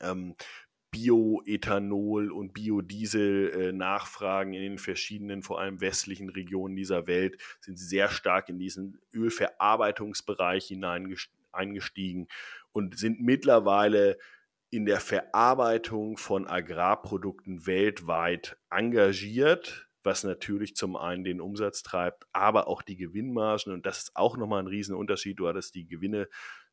ähm, 0.00 0.36
Bioethanol 0.90 2.30
und 2.30 2.52
Biodiesel-Nachfragen 2.52 4.52
in 4.52 4.60
den 4.60 4.78
verschiedenen, 4.78 5.42
vor 5.42 5.58
allem 5.58 5.80
westlichen 5.80 6.28
Regionen 6.28 6.76
dieser 6.76 7.06
Welt, 7.06 7.40
sind 7.60 7.78
sehr 7.78 8.10
stark 8.10 8.50
in 8.50 8.58
diesen 8.58 9.00
Ölverarbeitungsbereich 9.14 10.66
hinein 10.66 11.08
eingestiegen 11.52 12.28
und 12.72 12.98
sind 12.98 13.20
mittlerweile 13.20 14.18
in 14.70 14.86
der 14.86 15.00
Verarbeitung 15.00 16.16
von 16.16 16.46
Agrarprodukten 16.46 17.66
weltweit 17.66 18.56
engagiert, 18.70 19.86
was 20.02 20.24
natürlich 20.24 20.74
zum 20.74 20.96
einen 20.96 21.24
den 21.24 21.40
Umsatz 21.40 21.82
treibt, 21.82 22.24
aber 22.32 22.68
auch 22.68 22.82
die 22.82 22.96
Gewinnmargen. 22.96 23.72
Und 23.72 23.86
das 23.86 23.98
ist 23.98 24.16
auch 24.16 24.36
nochmal 24.36 24.62
ein 24.62 24.66
Riesenunterschied. 24.66 25.38
Du 25.38 25.46
hattest 25.46 25.74
die 25.74 25.86
Gewinne 25.86 26.28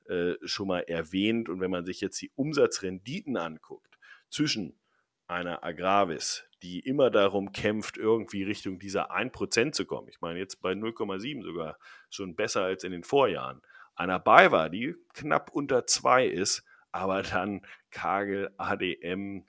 äh, 0.06 0.36
schon 0.44 0.68
mal 0.68 0.82
erwähnt. 0.82 1.50
Und 1.50 1.60
wenn 1.60 1.72
man 1.72 1.86
sich 1.86 2.02
jetzt 2.02 2.22
die 2.22 2.32
Umsatzrenditen 2.36 3.38
anguckt 3.38 4.00
zwischen 4.30 4.80
einer 5.28 5.64
Agravis, 5.64 6.46
die 6.64 6.80
immer 6.80 7.12
darum 7.12 7.52
kämpft, 7.52 7.98
irgendwie 7.98 8.44
Richtung 8.44 8.80
dieser 8.80 9.12
1% 9.12 9.74
zu 9.74 9.86
kommen. 9.86 10.08
Ich 10.10 10.22
meine, 10.22 10.40
jetzt 10.40 10.62
bei 10.62 10.72
0,7 10.72 11.44
sogar 11.44 11.78
schon 12.10 12.36
besser 12.36 12.64
als 12.64 12.84
in 12.84 12.92
den 12.92 13.04
Vorjahren. 13.04 13.62
Einer 14.00 14.18
BayWa, 14.18 14.70
die 14.70 14.96
knapp 15.14 15.52
unter 15.52 15.86
2 15.86 16.26
ist, 16.26 16.64
aber 16.94 17.22
dann 17.22 17.66
Kagel, 17.92 18.50
ADM 18.58 19.46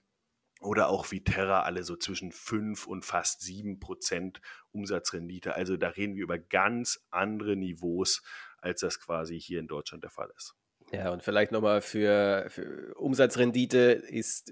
oder 0.59 0.89
auch 0.89 1.09
Viterra 1.09 1.61
alle 1.61 1.85
so 1.85 1.95
zwischen 1.95 2.33
5 2.33 2.85
und 2.85 3.05
fast 3.05 3.41
7% 3.43 4.41
Umsatzrendite. 4.73 5.55
Also 5.55 5.77
da 5.77 5.87
reden 5.87 6.17
wir 6.17 6.23
über 6.23 6.37
ganz 6.37 7.01
andere 7.11 7.55
Niveaus, 7.55 8.23
als 8.57 8.81
das 8.81 8.99
quasi 8.99 9.39
hier 9.39 9.61
in 9.61 9.67
Deutschland 9.67 10.03
der 10.03 10.11
Fall 10.11 10.29
ist. 10.35 10.53
Ja, 10.91 11.11
und 11.11 11.23
vielleicht 11.23 11.53
nochmal 11.53 11.79
für, 11.79 12.47
für 12.49 12.93
Umsatzrendite 12.95 13.77
ist 13.79 14.51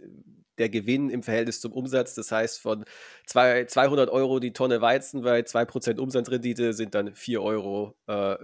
der 0.59 0.69
Gewinn 0.69 1.09
im 1.09 1.23
Verhältnis 1.23 1.59
zum 1.59 1.73
Umsatz. 1.73 2.15
Das 2.15 2.31
heißt, 2.31 2.61
von 2.61 2.85
zwei, 3.25 3.65
200 3.65 4.09
Euro 4.09 4.39
die 4.39 4.53
Tonne 4.53 4.79
Weizen 4.79 5.23
bei 5.23 5.41
2% 5.41 5.99
Umsatzrendite 5.99 6.71
sind 6.71 6.95
dann 6.95 7.13
4 7.13 7.41
Euro 7.41 7.97
äh, 8.07 8.37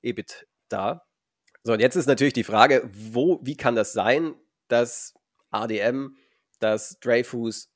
EBIT 0.00 0.46
da. 0.72 1.06
So, 1.64 1.72
und 1.72 1.80
jetzt 1.80 1.96
ist 1.96 2.06
natürlich 2.06 2.32
die 2.32 2.44
Frage, 2.44 2.88
wo, 2.92 3.40
wie 3.42 3.56
kann 3.56 3.76
das 3.76 3.92
sein, 3.92 4.34
dass 4.68 5.14
ADM, 5.50 6.16
dass 6.58 6.98
Dreyfus 7.00 7.70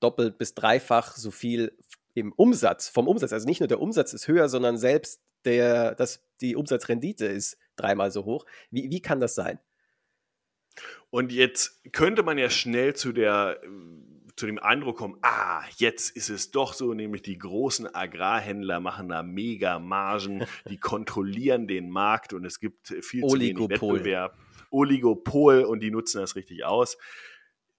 doppelt 0.00 0.36
bis 0.38 0.54
dreifach 0.54 1.16
so 1.16 1.30
viel 1.30 1.76
im 2.14 2.32
Umsatz, 2.32 2.88
vom 2.88 3.08
Umsatz, 3.08 3.32
also 3.32 3.46
nicht 3.46 3.60
nur 3.60 3.68
der 3.68 3.80
Umsatz 3.80 4.12
ist 4.12 4.28
höher, 4.28 4.48
sondern 4.48 4.76
selbst 4.76 5.20
der, 5.44 5.94
das, 5.94 6.22
die 6.40 6.56
Umsatzrendite 6.56 7.26
ist 7.26 7.56
dreimal 7.76 8.10
so 8.10 8.24
hoch. 8.24 8.46
Wie, 8.70 8.90
wie 8.90 9.00
kann 9.00 9.20
das 9.20 9.34
sein? 9.34 9.58
Und 11.10 11.32
jetzt 11.32 11.80
könnte 11.92 12.22
man 12.22 12.38
ja 12.38 12.50
schnell 12.50 12.94
zu 12.94 13.12
der 13.12 13.60
zu 14.36 14.46
dem 14.46 14.58
Eindruck 14.58 14.98
kommen, 14.98 15.16
ah, 15.22 15.62
jetzt 15.76 16.16
ist 16.16 16.28
es 16.28 16.50
doch 16.50 16.72
so, 16.72 16.92
nämlich 16.94 17.22
die 17.22 17.38
großen 17.38 17.94
Agrarhändler 17.94 18.80
machen 18.80 19.08
da 19.08 19.22
mega 19.22 19.78
Margen, 19.78 20.44
die 20.68 20.78
kontrollieren 20.78 21.68
den 21.68 21.90
Markt 21.90 22.32
und 22.32 22.44
es 22.44 22.58
gibt 22.58 22.88
viel 22.88 23.26
zu 23.26 23.38
wenig 23.38 23.68
Wettbewerb. 23.68 24.36
Oligopol 24.70 25.62
und 25.62 25.80
die 25.80 25.90
nutzen 25.90 26.20
das 26.20 26.34
richtig 26.34 26.64
aus. 26.64 26.98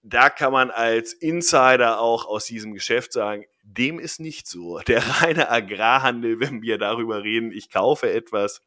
Da 0.02 0.30
kann 0.30 0.52
man 0.52 0.70
als 0.70 1.12
Insider 1.12 2.00
auch 2.00 2.26
aus 2.26 2.46
diesem 2.46 2.72
Geschäft 2.72 3.12
sagen, 3.12 3.44
dem 3.62 3.98
ist 3.98 4.20
nicht 4.20 4.46
so. 4.46 4.78
Der 4.86 5.02
reine 5.22 5.50
Agrarhandel, 5.50 6.40
wenn 6.40 6.62
wir 6.62 6.78
darüber 6.78 7.22
reden, 7.22 7.52
ich 7.52 7.70
kaufe 7.70 8.10
etwas, 8.10 8.62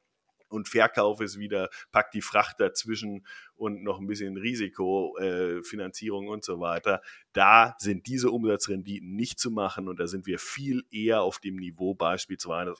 und 0.49 0.67
verkaufe 0.67 1.23
es 1.23 1.38
wieder, 1.38 1.69
pack 1.91 2.12
die 2.12 2.21
Fracht 2.21 2.59
dazwischen 2.59 3.25
und 3.55 3.83
noch 3.83 3.99
ein 3.99 4.07
bisschen 4.07 4.38
Risikofinanzierung 4.38 6.25
äh, 6.25 6.29
und 6.29 6.43
so 6.43 6.59
weiter. 6.59 7.01
Da 7.33 7.75
sind 7.79 8.07
diese 8.07 8.31
Umsatzrenditen 8.31 9.15
nicht 9.15 9.39
zu 9.39 9.51
machen 9.51 9.88
und 9.88 9.99
da 9.99 10.07
sind 10.07 10.25
wir 10.25 10.39
viel 10.39 10.83
eher 10.91 11.21
auf 11.21 11.39
dem 11.39 11.55
Niveau 11.55 11.93
beispielsweise 11.93 12.75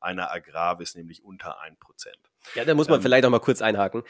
einer 0.00 0.32
Agravis, 0.32 0.94
nämlich 0.94 1.24
unter 1.24 1.62
1%. 1.62 1.76
Ja, 2.54 2.64
da 2.64 2.74
muss 2.74 2.88
man 2.88 2.98
ähm, 2.98 3.02
vielleicht 3.02 3.24
auch 3.24 3.30
mal 3.30 3.40
kurz 3.40 3.60
einhaken. 3.60 4.02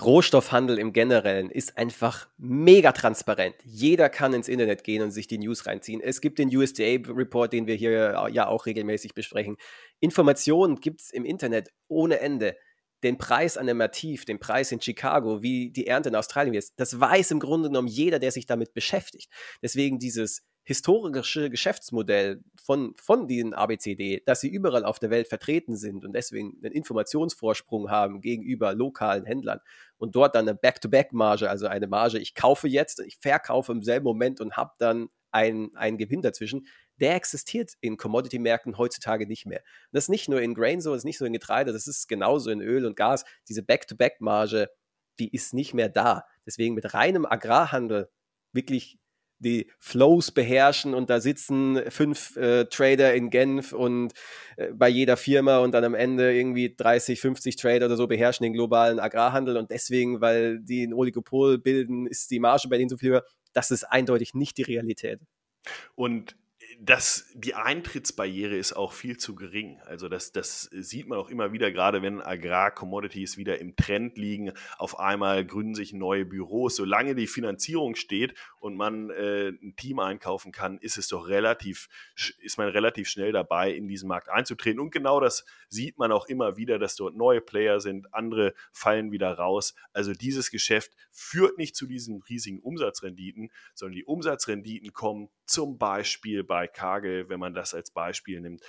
Rohstoffhandel 0.00 0.78
im 0.78 0.92
Generellen 0.92 1.50
ist 1.50 1.78
einfach 1.78 2.28
mega 2.36 2.90
transparent. 2.90 3.54
Jeder 3.62 4.08
kann 4.08 4.34
ins 4.34 4.48
Internet 4.48 4.82
gehen 4.82 5.02
und 5.02 5.12
sich 5.12 5.28
die 5.28 5.38
News 5.38 5.66
reinziehen. 5.66 6.00
Es 6.00 6.20
gibt 6.20 6.40
den 6.40 6.54
USDA-Report, 6.54 7.52
den 7.52 7.68
wir 7.68 7.76
hier 7.76 8.28
ja 8.32 8.48
auch 8.48 8.66
regelmäßig 8.66 9.14
besprechen. 9.14 9.56
Informationen 10.00 10.80
gibt 10.80 11.00
es 11.00 11.10
im 11.10 11.24
Internet 11.24 11.70
ohne 11.86 12.18
Ende. 12.18 12.56
Den 13.04 13.18
Preis 13.18 13.56
an 13.56 13.66
der 13.66 13.74
Mativ, 13.74 14.24
den 14.24 14.40
Preis 14.40 14.72
in 14.72 14.80
Chicago, 14.80 15.42
wie 15.42 15.70
die 15.70 15.86
Ernte 15.86 16.08
in 16.08 16.16
Australien 16.16 16.54
ist, 16.54 16.72
das 16.76 16.98
weiß 16.98 17.30
im 17.32 17.38
Grunde 17.38 17.68
genommen 17.68 17.86
jeder, 17.86 18.18
der 18.18 18.32
sich 18.32 18.46
damit 18.46 18.72
beschäftigt. 18.74 19.30
Deswegen 19.62 19.98
dieses 19.98 20.42
historische 20.64 21.50
Geschäftsmodell 21.50 22.42
von, 22.56 22.94
von 22.96 23.28
diesen 23.28 23.52
ABCD, 23.52 24.22
dass 24.24 24.40
sie 24.40 24.48
überall 24.48 24.84
auf 24.84 24.98
der 24.98 25.10
Welt 25.10 25.28
vertreten 25.28 25.76
sind 25.76 26.04
und 26.04 26.14
deswegen 26.14 26.58
einen 26.62 26.72
Informationsvorsprung 26.72 27.90
haben 27.90 28.22
gegenüber 28.22 28.74
lokalen 28.74 29.26
Händlern 29.26 29.60
und 29.98 30.16
dort 30.16 30.34
dann 30.34 30.48
eine 30.48 30.56
Back-to-Back-Marge, 30.56 31.50
also 31.50 31.66
eine 31.66 31.86
Marge, 31.86 32.18
ich 32.18 32.34
kaufe 32.34 32.66
jetzt, 32.66 33.00
ich 33.00 33.18
verkaufe 33.20 33.72
im 33.72 33.82
selben 33.82 34.04
Moment 34.04 34.40
und 34.40 34.56
habe 34.56 34.72
dann 34.78 35.08
einen, 35.30 35.76
einen 35.76 35.98
Gewinn 35.98 36.22
dazwischen, 36.22 36.66
der 36.96 37.16
existiert 37.16 37.72
in 37.80 37.96
Commodity-Märkten 37.96 38.78
heutzutage 38.78 39.26
nicht 39.26 39.46
mehr. 39.46 39.62
das 39.92 40.04
ist 40.04 40.08
nicht 40.08 40.28
nur 40.28 40.40
in 40.40 40.54
Grain 40.54 40.80
so, 40.80 40.92
das 40.92 40.98
ist 41.00 41.04
nicht 41.04 41.20
nur 41.20 41.26
in 41.26 41.32
Getreide, 41.32 41.72
das 41.72 41.86
ist 41.86 42.08
genauso 42.08 42.50
in 42.50 42.60
Öl 42.60 42.86
und 42.86 42.96
Gas. 42.96 43.24
Diese 43.48 43.62
Back-to-Back-Marge, 43.62 44.70
die 45.18 45.28
ist 45.34 45.52
nicht 45.52 45.74
mehr 45.74 45.88
da. 45.88 46.24
Deswegen 46.46 46.74
mit 46.74 46.94
reinem 46.94 47.26
Agrarhandel 47.26 48.08
wirklich 48.52 48.98
die 49.44 49.70
Flows 49.78 50.32
beherrschen 50.32 50.94
und 50.94 51.10
da 51.10 51.20
sitzen 51.20 51.80
fünf 51.90 52.36
äh, 52.36 52.64
Trader 52.64 53.14
in 53.14 53.30
Genf 53.30 53.72
und 53.72 54.12
äh, 54.56 54.72
bei 54.72 54.88
jeder 54.88 55.16
Firma 55.16 55.58
und 55.58 55.72
dann 55.72 55.84
am 55.84 55.94
Ende 55.94 56.34
irgendwie 56.34 56.74
30, 56.74 57.20
50 57.20 57.56
Trader 57.56 57.86
oder 57.86 57.96
so 57.96 58.06
beherrschen 58.06 58.44
den 58.44 58.52
globalen 58.52 58.98
Agrarhandel 58.98 59.56
und 59.56 59.70
deswegen, 59.70 60.20
weil 60.20 60.60
die 60.60 60.84
ein 60.86 60.94
Oligopol 60.94 61.58
bilden, 61.58 62.06
ist 62.06 62.30
die 62.30 62.40
Marge 62.40 62.68
bei 62.68 62.78
denen 62.78 62.88
so 62.88 62.96
viel 62.96 63.10
höher. 63.10 63.24
Das 63.52 63.70
ist 63.70 63.84
eindeutig 63.84 64.34
nicht 64.34 64.56
die 64.56 64.62
Realität. 64.62 65.20
Und 65.94 66.36
das, 66.80 67.26
die 67.34 67.54
Eintrittsbarriere 67.54 68.56
ist 68.56 68.74
auch 68.74 68.92
viel 68.92 69.16
zu 69.16 69.34
gering. 69.34 69.80
Also 69.86 70.08
das, 70.08 70.32
das 70.32 70.62
sieht 70.72 71.08
man 71.08 71.18
auch 71.18 71.28
immer 71.28 71.52
wieder, 71.52 71.70
gerade 71.70 72.02
wenn 72.02 72.20
Agrar-Commodities 72.20 73.36
wieder 73.36 73.60
im 73.60 73.76
Trend 73.76 74.18
liegen. 74.18 74.52
Auf 74.78 74.98
einmal 74.98 75.44
gründen 75.44 75.74
sich 75.74 75.92
neue 75.92 76.24
Büros. 76.24 76.76
Solange 76.76 77.14
die 77.14 77.26
Finanzierung 77.26 77.94
steht 77.94 78.34
und 78.58 78.76
man 78.76 79.10
äh, 79.10 79.48
ein 79.50 79.74
Team 79.76 79.98
einkaufen 79.98 80.52
kann, 80.52 80.78
ist 80.78 80.98
es 80.98 81.08
doch 81.08 81.28
relativ, 81.28 81.88
ist 82.40 82.58
man 82.58 82.68
relativ 82.68 83.08
schnell 83.08 83.32
dabei, 83.32 83.72
in 83.72 83.88
diesen 83.88 84.08
Markt 84.08 84.28
einzutreten. 84.28 84.80
Und 84.80 84.90
genau 84.90 85.20
das 85.20 85.44
sieht 85.68 85.98
man 85.98 86.12
auch 86.12 86.26
immer 86.26 86.56
wieder, 86.56 86.78
dass 86.78 86.96
dort 86.96 87.16
neue 87.16 87.40
Player 87.40 87.80
sind, 87.80 88.12
andere 88.14 88.54
fallen 88.72 89.12
wieder 89.12 89.32
raus. 89.32 89.74
Also 89.92 90.12
dieses 90.12 90.50
Geschäft 90.50 90.92
führt 91.10 91.58
nicht 91.58 91.76
zu 91.76 91.86
diesen 91.86 92.22
riesigen 92.22 92.60
Umsatzrenditen, 92.60 93.50
sondern 93.74 93.96
die 93.96 94.04
Umsatzrenditen 94.04 94.92
kommen 94.92 95.28
zum 95.46 95.78
Beispiel 95.78 96.42
bei 96.42 96.63
Kagel, 96.68 97.28
wenn 97.28 97.40
man 97.40 97.54
das 97.54 97.74
als 97.74 97.90
Beispiel 97.90 98.40
nimmt, 98.40 98.62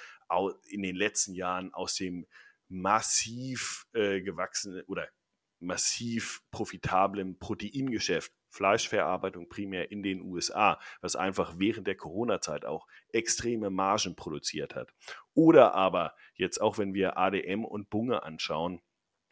in 0.68 0.82
den 0.82 0.96
letzten 0.96 1.34
Jahren 1.34 1.74
aus 1.74 1.96
dem 1.96 2.26
massiv 2.68 3.86
äh, 3.94 4.22
gewachsenen 4.22 4.84
oder 4.86 5.08
massiv 5.60 6.42
profitablen 6.52 7.38
Proteingeschäft, 7.40 8.32
Fleischverarbeitung 8.50 9.50
primär 9.50 9.92
in 9.92 10.02
den 10.02 10.22
USA, 10.22 10.80
was 11.02 11.16
einfach 11.16 11.56
während 11.58 11.88
der 11.88 11.96
Corona-Zeit 11.96 12.66
auch 12.66 12.88
extreme 13.10 13.70
Margen 13.70 14.16
produziert 14.16 14.76
hat. 14.76 14.94
Oder 15.34 15.74
aber 15.74 16.16
jetzt 16.36 16.62
auch, 16.62 16.78
wenn 16.78 16.94
wir 16.94 17.18
ADM 17.18 17.66
und 17.66 17.90
Bunge 17.90 18.24
anschauen, 18.24 18.82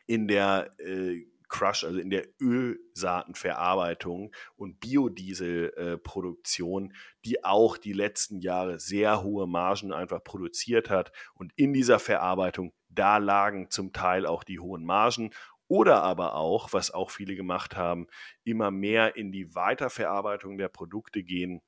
in 0.05 0.27
der 0.27 0.71
äh, 0.79 1.25
Crush, 1.53 1.83
also 1.83 1.99
in 1.99 2.09
der 2.09 2.25
Ölsaatenverarbeitung 2.41 4.33
und 4.55 4.79
Biodieselproduktion, 4.79 6.95
die 7.23 7.43
auch 7.43 7.77
die 7.77 7.93
letzten 7.93 8.39
Jahre 8.39 8.79
sehr 8.79 9.21
hohe 9.21 9.45
Margen 9.45 9.93
einfach 9.93 10.23
produziert 10.23 10.89
hat. 10.89 11.11
Und 11.35 11.53
in 11.55 11.71
dieser 11.71 11.99
Verarbeitung, 11.99 12.73
da 12.89 13.17
lagen 13.17 13.69
zum 13.69 13.93
Teil 13.93 14.25
auch 14.25 14.43
die 14.43 14.59
hohen 14.59 14.83
Margen. 14.83 15.29
Oder 15.67 16.01
aber 16.01 16.33
auch, 16.35 16.73
was 16.73 16.89
auch 16.91 17.11
viele 17.11 17.35
gemacht 17.35 17.77
haben, 17.77 18.07
immer 18.43 18.71
mehr 18.71 19.15
in 19.15 19.31
die 19.31 19.55
Weiterverarbeitung 19.55 20.57
der 20.57 20.69
Produkte 20.69 21.23
gehen 21.23 21.61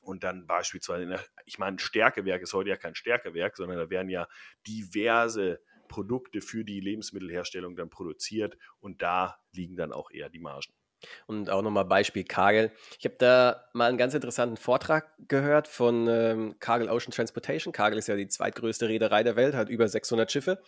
und 0.00 0.24
dann 0.24 0.46
beispielsweise, 0.46 1.22
ich 1.44 1.58
meine, 1.58 1.78
Stärkewerk 1.78 2.40
ist 2.40 2.54
heute 2.54 2.70
ja 2.70 2.76
kein 2.76 2.94
Stärkewerk, 2.94 3.56
sondern 3.56 3.76
da 3.78 3.90
werden 3.90 4.08
ja 4.08 4.26
diverse 4.66 5.60
Produkte 5.88 6.40
für 6.40 6.64
die 6.64 6.80
Lebensmittelherstellung 6.80 7.76
dann 7.76 7.90
produziert 7.90 8.56
und 8.80 9.02
da 9.02 9.38
liegen 9.52 9.76
dann 9.76 9.92
auch 9.92 10.10
eher 10.10 10.28
die 10.28 10.38
Margen. 10.38 10.72
Und 11.26 11.48
auch 11.48 11.62
nochmal 11.62 11.84
Beispiel 11.84 12.24
Kagel. 12.24 12.72
Ich 12.98 13.04
habe 13.04 13.14
da 13.18 13.68
mal 13.72 13.88
einen 13.88 13.98
ganz 13.98 14.14
interessanten 14.14 14.56
Vortrag 14.56 15.12
gehört 15.28 15.68
von 15.68 16.08
ähm, 16.08 16.56
Kagel 16.58 16.90
Ocean 16.90 17.12
Transportation. 17.12 17.72
Kagel 17.72 17.98
ist 17.98 18.08
ja 18.08 18.16
die 18.16 18.28
zweitgrößte 18.28 18.88
Reederei 18.88 19.22
der 19.22 19.36
Welt, 19.36 19.54
hat 19.54 19.68
über 19.68 19.86
600 19.86 20.30
Schiffe 20.30 20.60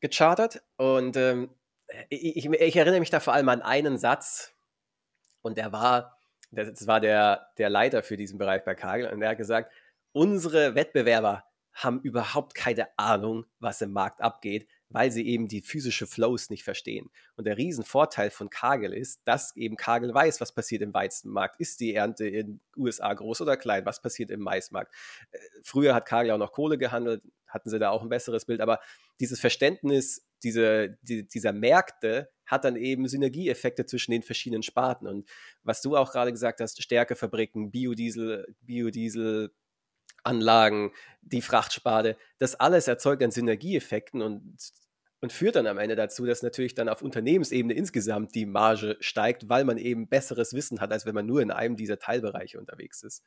gechartert. 0.00 0.62
Und 0.76 1.16
ähm, 1.16 1.50
ich, 2.08 2.46
ich, 2.46 2.76
erinnere 2.76 3.00
mich 3.00 3.10
da 3.10 3.18
vor 3.18 3.34
allem 3.34 3.48
an 3.48 3.62
einen 3.62 3.98
Satz. 3.98 4.54
Und 5.42 5.58
der 5.58 5.72
war, 5.72 6.18
das 6.50 6.86
war 6.86 7.00
der, 7.00 7.48
der 7.58 7.70
Leiter 7.70 8.02
für 8.02 8.16
diesen 8.16 8.38
Bereich 8.38 8.64
bei 8.64 8.74
Kagel, 8.74 9.10
und 9.10 9.22
er 9.22 9.30
hat 9.30 9.38
gesagt, 9.38 9.72
unsere 10.12 10.74
Wettbewerber 10.74 11.47
haben 11.78 12.00
überhaupt 12.00 12.54
keine 12.54 12.88
Ahnung, 12.96 13.46
was 13.58 13.80
im 13.80 13.92
Markt 13.92 14.20
abgeht, 14.20 14.68
weil 14.88 15.10
sie 15.10 15.26
eben 15.26 15.48
die 15.48 15.62
physische 15.62 16.06
Flows 16.06 16.50
nicht 16.50 16.64
verstehen. 16.64 17.10
Und 17.36 17.46
der 17.46 17.56
Riesenvorteil 17.56 18.30
von 18.30 18.50
Kagel 18.50 18.92
ist, 18.92 19.20
dass 19.24 19.54
eben 19.56 19.76
Kagel 19.76 20.12
weiß, 20.14 20.40
was 20.40 20.52
passiert 20.52 20.82
im 20.82 20.94
Weizenmarkt. 20.94 21.60
Ist 21.60 21.80
die 21.80 21.94
Ernte 21.94 22.26
in 22.26 22.60
USA 22.76 23.12
groß 23.12 23.42
oder 23.42 23.56
klein? 23.56 23.84
Was 23.86 24.00
passiert 24.00 24.30
im 24.30 24.40
Maismarkt? 24.40 24.94
Äh, 25.30 25.38
früher 25.62 25.94
hat 25.94 26.06
Kagel 26.06 26.32
auch 26.32 26.38
noch 26.38 26.52
Kohle 26.52 26.78
gehandelt, 26.78 27.22
hatten 27.46 27.70
sie 27.70 27.78
da 27.78 27.90
auch 27.90 28.02
ein 28.02 28.08
besseres 28.08 28.44
Bild. 28.44 28.60
Aber 28.60 28.80
dieses 29.20 29.40
Verständnis 29.40 30.28
diese, 30.42 30.98
die, 31.02 31.26
dieser 31.26 31.52
Märkte 31.52 32.30
hat 32.46 32.64
dann 32.64 32.76
eben 32.76 33.08
Synergieeffekte 33.08 33.86
zwischen 33.86 34.12
den 34.12 34.22
verschiedenen 34.22 34.62
Sparten. 34.62 35.06
Und 35.06 35.28
was 35.62 35.82
du 35.82 35.96
auch 35.96 36.12
gerade 36.12 36.32
gesagt 36.32 36.60
hast, 36.60 36.82
Stärkefabriken, 36.82 37.70
Biodiesel, 37.70 38.54
Biodiesel, 38.62 39.52
Anlagen, 40.24 40.92
die 41.22 41.42
Frachtsparte, 41.42 42.16
das 42.38 42.54
alles 42.54 42.88
erzeugt 42.88 43.22
dann 43.22 43.30
Synergieeffekten 43.30 44.22
und, 44.22 44.56
und 45.20 45.32
führt 45.32 45.56
dann 45.56 45.66
am 45.66 45.78
Ende 45.78 45.96
dazu, 45.96 46.26
dass 46.26 46.42
natürlich 46.42 46.74
dann 46.74 46.88
auf 46.88 47.02
Unternehmensebene 47.02 47.74
insgesamt 47.74 48.34
die 48.34 48.46
Marge 48.46 48.96
steigt, 49.00 49.48
weil 49.48 49.64
man 49.64 49.78
eben 49.78 50.08
besseres 50.08 50.52
Wissen 50.54 50.80
hat, 50.80 50.92
als 50.92 51.06
wenn 51.06 51.14
man 51.14 51.26
nur 51.26 51.42
in 51.42 51.50
einem 51.50 51.76
dieser 51.76 51.98
Teilbereiche 51.98 52.58
unterwegs 52.58 53.02
ist. 53.02 53.24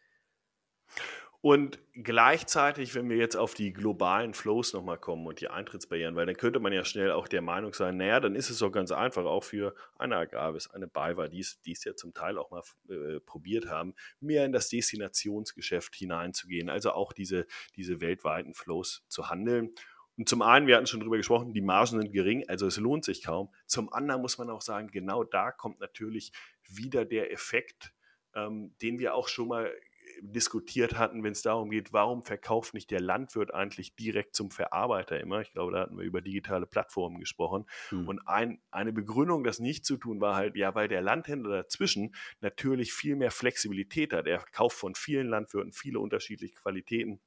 Und 1.44 1.80
gleichzeitig, 1.94 2.94
wenn 2.94 3.10
wir 3.10 3.18
jetzt 3.18 3.36
auf 3.36 3.56
die 3.56 3.74
globalen 3.74 4.36
Flows 4.36 4.74
nochmal 4.74 5.00
kommen 5.00 5.26
und 5.26 5.42
die 5.42 5.48
Eintrittsbarrieren, 5.48 6.16
weil 6.16 6.28
dann 6.28 6.38
könnte 6.38 6.60
man 6.60 6.72
ja 6.72 6.86
schnell 6.86 7.10
auch 7.10 7.28
der 7.28 7.42
Meinung 7.42 7.74
sein, 7.74 7.98
naja, 7.98 8.20
dann 8.20 8.36
ist 8.36 8.52
es 8.52 8.60
doch 8.60 8.72
ganz 8.72 8.92
einfach, 8.92 9.26
auch 9.26 9.44
für 9.44 9.74
eine 9.98 10.18
Agravis, 10.18 10.70
eine 10.70 10.88
BayWa, 10.88 11.30
die 11.30 11.40
es 11.40 11.84
ja 11.84 11.96
zum 11.96 12.14
Teil 12.14 12.38
auch 12.38 12.52
mal 12.52 12.62
äh, 12.90 13.20
probiert 13.22 13.68
haben, 13.68 13.96
mehr 14.20 14.46
in 14.46 14.52
das 14.52 14.70
Destinationsgeschäft 14.70 15.96
hineinzugehen, 15.96 16.70
also 16.70 16.92
auch 16.92 17.12
diese, 17.12 17.48
diese 17.76 18.02
weltweiten 18.02 18.54
Flows 18.54 19.04
zu 19.08 19.32
handeln. 19.32 19.74
Und 20.18 20.30
zum 20.30 20.44
einen, 20.44 20.68
wir 20.68 20.76
hatten 20.76 20.86
schon 20.86 21.00
drüber 21.00 21.18
gesprochen, 21.18 21.54
die 21.54 21.62
Margen 21.62 22.02
sind 22.02 22.14
gering, 22.14 22.48
also 22.50 22.68
es 22.68 22.78
lohnt 22.78 23.04
sich 23.04 23.24
kaum. 23.24 23.52
Zum 23.66 23.92
anderen 23.92 24.22
muss 24.22 24.38
man 24.38 24.52
auch 24.52 24.62
sagen, 24.62 24.90
genau 24.92 25.24
da 25.24 25.52
kommt 25.52 25.80
natürlich 25.80 26.34
wieder 26.70 27.04
der 27.04 27.32
Effekt, 27.32 27.96
ähm, 28.36 28.76
den 28.84 29.00
wir 29.00 29.16
auch 29.16 29.28
schon 29.28 29.48
mal 29.48 29.74
diskutiert 30.22 30.98
hatten, 30.98 31.24
wenn 31.24 31.32
es 31.32 31.42
darum 31.42 31.70
geht, 31.70 31.94
warum 31.94 32.24
verkauft 32.24 32.74
nicht 32.74 32.92
der 32.92 33.02
Landwirt 33.02 33.54
eigentlich 33.54 33.96
direkt 33.96 34.36
zum 34.36 34.52
Verarbeiter 34.52 35.20
immer? 35.20 35.42
Ich 35.42 35.52
glaube, 35.52 35.72
da 35.72 35.80
hatten 35.82 35.98
wir 35.98 36.06
über 36.06 36.22
digitale 36.22 36.66
Plattformen 36.68 37.20
gesprochen. 37.20 37.66
Hm. 37.90 38.08
Und 38.08 38.28
ein, 38.28 38.62
eine 38.70 38.94
Begründung, 38.94 39.44
das 39.44 39.60
nicht 39.60 39.86
zu 39.86 39.98
tun, 39.98 40.22
war 40.22 40.36
halt, 40.36 40.56
ja, 40.56 40.76
weil 40.76 40.88
der 40.88 41.02
Landhändler 41.02 41.64
dazwischen 41.64 42.16
natürlich 42.40 42.94
viel 42.94 43.16
mehr 43.16 43.32
Flexibilität 43.32 44.14
hat. 44.14 44.28
Er 44.28 44.40
kauft 44.52 44.78
von 44.78 44.96
vielen 44.96 45.28
Landwirten 45.28 45.74
viele 45.74 46.00
unterschiedliche 46.00 46.56
Qualitäten 46.56 47.20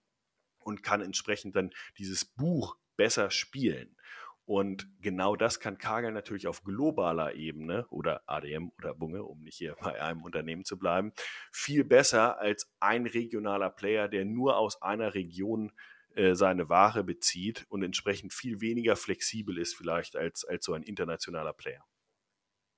und 0.59 0.83
kann 0.83 1.01
entsprechend 1.01 1.57
dann 1.57 1.71
dieses 1.99 2.25
Buch 2.25 2.77
besser 2.97 3.31
spielen. 3.31 3.97
Und 4.47 4.87
genau 5.01 5.37
das 5.37 5.59
kann 5.59 5.79
Kagel 5.79 6.13
natürlich 6.13 6.47
auf 6.47 6.65
globaler 6.65 7.35
Ebene 7.35 7.87
oder 7.89 8.23
ADM 8.27 8.73
oder 8.79 8.95
Bunge, 8.95 9.23
um 9.25 9.43
nicht 9.43 9.57
hier 9.57 9.75
bei 9.81 10.01
einem 10.03 10.23
Unternehmen 10.23 10.65
zu 10.65 10.79
bleiben, 10.79 11.13
viel 11.51 11.85
besser 11.85 12.39
als 12.39 12.71
ein 12.79 13.07
regionaler 13.07 13.71
Player, 13.71 14.09
der 14.09 14.27
nur 14.27 14.59
aus 14.59 14.83
einer 14.83 15.15
Region 15.15 15.73
äh, 16.15 16.35
seine 16.35 16.69
Ware 16.69 17.05
bezieht 17.05 17.65
und 17.71 17.83
entsprechend 17.83 18.35
viel 18.35 18.61
weniger 18.61 18.97
flexibel 18.97 19.59
ist 19.59 19.75
vielleicht 19.75 20.15
als, 20.15 20.45
als 20.45 20.65
so 20.65 20.75
ein 20.75 20.83
internationaler 20.83 21.55
Player. 21.55 21.85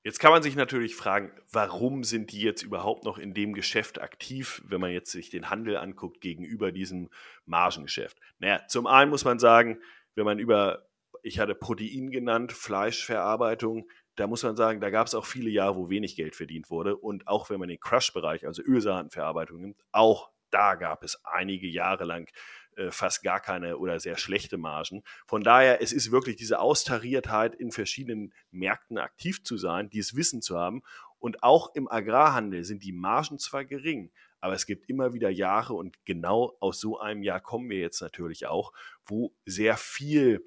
Jetzt 0.05 0.21
kann 0.21 0.31
man 0.31 0.45
sich 0.45 0.55
natürlich 0.55 0.95
fragen, 0.95 1.33
warum 1.51 2.05
sind 2.05 2.31
die 2.31 2.41
jetzt 2.41 2.63
überhaupt 2.63 3.05
noch 3.05 3.19
in 3.19 3.35
dem 3.35 3.55
Geschäft 3.55 4.01
aktiv, 4.01 4.63
wenn 4.65 4.81
man 4.81 4.93
jetzt 4.93 5.11
sich 5.11 5.31
den 5.31 5.51
Handel 5.51 5.77
anguckt 5.77 6.21
gegenüber 6.21 6.71
diesem 6.71 7.11
Margengeschäft? 7.45 8.21
Naja, 8.39 8.65
zum 8.69 8.87
einen 8.87 9.11
muss 9.11 9.25
man 9.25 9.41
sagen, 9.41 9.81
wenn 10.15 10.25
man 10.25 10.39
über 10.39 10.87
ich 11.27 11.41
hatte 11.41 11.57
Protein 11.57 12.11
genannt, 12.11 12.53
Fleischverarbeitung. 12.53 13.89
Da 14.15 14.29
muss 14.29 14.45
man 14.45 14.57
sagen, 14.57 14.81
da 14.81 14.91
gab 14.91 15.09
es 15.09 15.15
auch 15.15 15.27
viele 15.27 15.51
Jahre, 15.51 15.75
wo 15.75 15.91
wenig 15.91 16.15
Geld 16.15 16.37
verdient 16.37 16.71
wurde. 16.71 16.97
Und 16.97 17.27
auch 17.27 17.51
wenn 17.51 17.59
man 17.59 17.69
den 17.69 17.81
Crush-Bereich, 17.81 18.47
also 18.47 18.63
Ölsaatenverarbeitung 18.63 19.61
nimmt, 19.61 19.81
auch 19.91 20.31
da 20.51 20.77
gab 20.77 21.03
es 21.03 21.21
einige 21.25 21.67
Jahre 21.67 22.05
lang 22.05 22.31
äh, 22.77 22.93
fast 22.93 23.25
gar 23.25 23.41
keine 23.41 23.79
oder 23.79 23.99
sehr 23.99 24.17
schlechte 24.17 24.57
Margen. 24.57 25.03
Von 25.27 25.43
daher, 25.43 25.83
es 25.83 25.93
ist 25.93 26.13
wirklich 26.13 26.37
diese 26.37 26.61
Austariertheit, 26.61 27.57
in 27.57 27.73
verschiedenen 27.73 28.33
Märkten 28.53 28.97
aktiv 28.97 29.43
zu 29.43 29.57
sein, 29.57 29.91
dieses 29.91 30.15
Wissen 30.15 30.43
zu 30.43 30.57
haben. 30.57 30.83
Und 31.19 31.43
auch 31.43 31.75
im 31.75 31.91
Agrarhandel 31.91 32.63
sind 32.63 32.85
die 32.85 32.93
Margen 32.93 33.41
zwar 33.41 33.65
gering, 33.65 34.13
aber 34.41 34.55
es 34.55 34.65
gibt 34.65 34.89
immer 34.89 35.13
wieder 35.13 35.31
Jahre 35.31 35.75
und 35.75 35.97
genau 36.05 36.57
aus 36.61 36.79
so 36.79 37.01
einem 37.01 37.25
Jahr 37.25 37.41
kommen 37.41 37.69
wir 37.69 37.79
jetzt 37.79 38.01
natürlich 38.01 38.47
auch, 38.47 38.73
wo 39.07 39.35
sehr 39.45 39.77
viel 39.77 40.45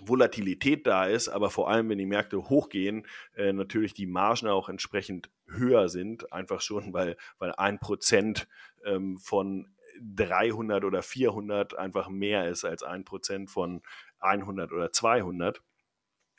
Volatilität 0.00 0.86
da 0.86 1.04
ist, 1.04 1.28
aber 1.28 1.50
vor 1.50 1.70
allem, 1.70 1.88
wenn 1.88 1.98
die 1.98 2.06
Märkte 2.06 2.48
hochgehen, 2.48 3.06
äh, 3.36 3.52
natürlich 3.52 3.94
die 3.94 4.06
Margen 4.06 4.48
auch 4.48 4.68
entsprechend 4.68 5.30
höher 5.46 5.88
sind, 5.88 6.32
einfach 6.32 6.60
schon, 6.60 6.92
weil, 6.92 7.16
weil 7.38 7.52
ein 7.52 7.78
Prozent 7.78 8.48
ähm, 8.84 9.18
von 9.18 9.74
300 10.00 10.84
oder 10.84 11.02
400 11.02 11.76
einfach 11.76 12.08
mehr 12.08 12.48
ist 12.48 12.64
als 12.64 12.82
ein 12.82 13.04
Prozent 13.04 13.50
von 13.50 13.82
100 14.20 14.72
oder 14.72 14.90
200. 14.92 15.62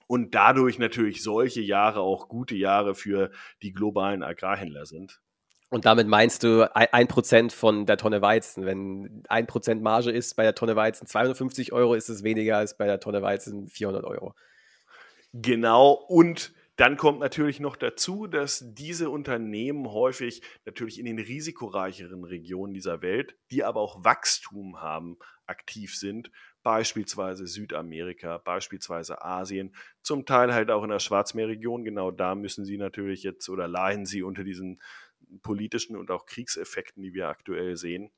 Und 0.07 0.35
dadurch 0.35 0.79
natürlich 0.79 1.23
solche 1.23 1.61
Jahre 1.61 2.01
auch 2.01 2.27
gute 2.27 2.55
Jahre 2.55 2.95
für 2.95 3.31
die 3.61 3.71
globalen 3.71 4.23
Agrarhändler 4.23 4.85
sind. 4.85 5.21
Und 5.73 5.85
damit 5.85 6.07
meinst 6.07 6.43
du 6.43 6.69
ein 6.75 7.07
Prozent 7.07 7.51
von 7.51 7.87
der 7.87 7.97
Tonne 7.97 8.21
Weizen. 8.21 8.63
Wenn 8.63 9.23
ein 9.27 9.47
Prozent 9.47 9.81
Marge 9.81 10.11
ist 10.11 10.35
bei 10.35 10.43
der 10.43 10.53
Tonne 10.53 10.75
Weizen 10.75 11.07
250 11.07 11.73
Euro, 11.73 11.95
ist 11.95 12.09
es 12.09 12.23
weniger 12.23 12.57
als 12.57 12.77
bei 12.77 12.85
der 12.85 12.99
Tonne 12.99 13.23
Weizen 13.23 13.67
400 13.67 14.03
Euro. 14.03 14.35
Genau. 15.33 15.93
Und 15.93 16.53
dann 16.75 16.95
kommt 16.95 17.21
natürlich 17.21 17.59
noch 17.59 17.75
dazu, 17.75 18.27
dass 18.27 18.63
diese 18.75 19.09
Unternehmen 19.09 19.91
häufig 19.91 20.43
natürlich 20.63 20.99
in 20.99 21.05
den 21.05 21.17
risikoreicheren 21.17 22.23
Regionen 22.23 22.75
dieser 22.75 23.01
Welt, 23.01 23.35
die 23.49 23.63
aber 23.63 23.81
auch 23.81 24.03
Wachstum 24.05 24.79
haben, 24.79 25.17
aktiv 25.47 25.97
sind. 25.97 26.29
Beispielsweise 26.61 27.47
Südamerika, 27.47 28.37
beispielsweise 28.37 29.23
Asien, 29.23 29.75
zum 30.03 30.27
Teil 30.27 30.53
halt 30.53 30.69
auch 30.69 30.83
in 30.83 30.91
der 30.91 30.99
Schwarzmeerregion. 30.99 31.83
Genau 31.83 32.11
da 32.11 32.35
müssen 32.35 32.63
sie 32.63 32.77
natürlich 32.77 33.23
jetzt 33.23 33.49
oder 33.49 33.67
leiden 33.67 34.05
sie 34.05 34.21
unter 34.21 34.43
diesen 34.43 34.79
politischen 35.41 35.95
und 35.95 36.11
auch 36.11 36.25
Kriegseffekten, 36.25 37.03
die 37.03 37.13
wir 37.13 37.29
aktuell 37.29 37.77
sehen. 37.77 38.11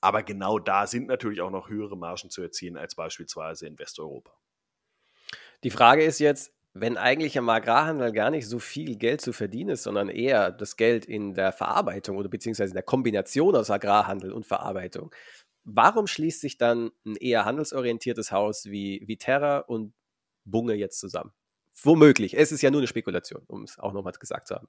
Aber 0.00 0.22
genau 0.22 0.58
da 0.58 0.86
sind 0.86 1.06
natürlich 1.06 1.40
auch 1.40 1.50
noch 1.50 1.68
höhere 1.68 1.96
Margen 1.96 2.30
zu 2.30 2.42
erzielen 2.42 2.76
als 2.76 2.94
beispielsweise 2.94 3.66
in 3.66 3.78
Westeuropa. 3.78 4.32
Die 5.64 5.70
Frage 5.70 6.04
ist 6.04 6.18
jetzt, 6.20 6.52
wenn 6.74 6.96
eigentlich 6.96 7.38
am 7.38 7.48
Agrarhandel 7.48 8.12
gar 8.12 8.30
nicht 8.30 8.46
so 8.46 8.58
viel 8.58 8.96
Geld 8.96 9.20
zu 9.20 9.32
verdienen 9.32 9.70
ist, 9.70 9.82
sondern 9.82 10.08
eher 10.08 10.52
das 10.52 10.76
Geld 10.76 11.06
in 11.06 11.34
der 11.34 11.52
Verarbeitung 11.52 12.16
oder 12.16 12.28
beziehungsweise 12.28 12.70
in 12.70 12.74
der 12.74 12.82
Kombination 12.82 13.56
aus 13.56 13.70
Agrarhandel 13.70 14.32
und 14.32 14.46
Verarbeitung, 14.46 15.12
warum 15.64 16.06
schließt 16.06 16.40
sich 16.40 16.58
dann 16.58 16.90
ein 17.04 17.16
eher 17.16 17.44
handelsorientiertes 17.44 18.30
Haus 18.30 18.66
wie, 18.66 19.02
wie 19.06 19.16
Terra 19.16 19.58
und 19.58 19.94
Bunge 20.44 20.74
jetzt 20.74 21.00
zusammen? 21.00 21.32
Womöglich. 21.82 22.36
Es 22.36 22.52
ist 22.52 22.62
ja 22.62 22.70
nur 22.70 22.80
eine 22.80 22.88
Spekulation, 22.88 23.42
um 23.46 23.64
es 23.64 23.78
auch 23.78 23.92
nochmal 23.92 24.12
gesagt 24.12 24.48
zu 24.48 24.56
haben. 24.56 24.68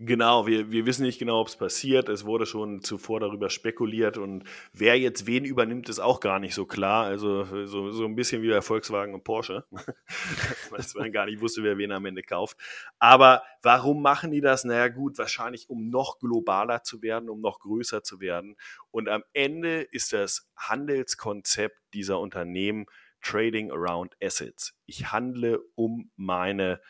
Genau, 0.00 0.46
wir, 0.46 0.70
wir 0.70 0.86
wissen 0.86 1.02
nicht 1.02 1.18
genau, 1.18 1.40
ob 1.40 1.48
es 1.48 1.56
passiert. 1.56 2.08
Es 2.08 2.24
wurde 2.24 2.46
schon 2.46 2.82
zuvor 2.82 3.18
darüber 3.18 3.50
spekuliert 3.50 4.16
und 4.16 4.44
wer 4.72 4.96
jetzt 4.96 5.26
wen 5.26 5.44
übernimmt, 5.44 5.88
ist 5.88 5.98
auch 5.98 6.20
gar 6.20 6.38
nicht 6.38 6.54
so 6.54 6.66
klar. 6.66 7.06
Also 7.06 7.66
so, 7.66 7.90
so 7.90 8.04
ein 8.04 8.14
bisschen 8.14 8.40
wie 8.42 8.48
bei 8.48 8.60
Volkswagen 8.60 9.12
und 9.12 9.24
Porsche, 9.24 9.64
dass 10.76 10.94
man 10.94 11.10
gar 11.10 11.26
nicht 11.26 11.40
wusste, 11.40 11.64
wer 11.64 11.78
wen 11.78 11.90
am 11.90 12.06
Ende 12.06 12.22
kauft. 12.22 12.56
Aber 13.00 13.42
warum 13.62 14.00
machen 14.00 14.30
die 14.30 14.40
das? 14.40 14.62
Naja 14.62 14.86
gut, 14.86 15.18
wahrscheinlich 15.18 15.68
um 15.68 15.90
noch 15.90 16.20
globaler 16.20 16.84
zu 16.84 17.02
werden, 17.02 17.28
um 17.28 17.40
noch 17.40 17.58
größer 17.58 18.04
zu 18.04 18.20
werden. 18.20 18.54
Und 18.92 19.08
am 19.08 19.24
Ende 19.32 19.80
ist 19.80 20.12
das 20.12 20.48
Handelskonzept 20.56 21.76
dieser 21.92 22.20
Unternehmen 22.20 22.86
Trading 23.20 23.72
Around 23.72 24.14
Assets. 24.22 24.74
Ich 24.86 25.10
handle 25.10 25.58
um 25.74 26.12
meine 26.14 26.80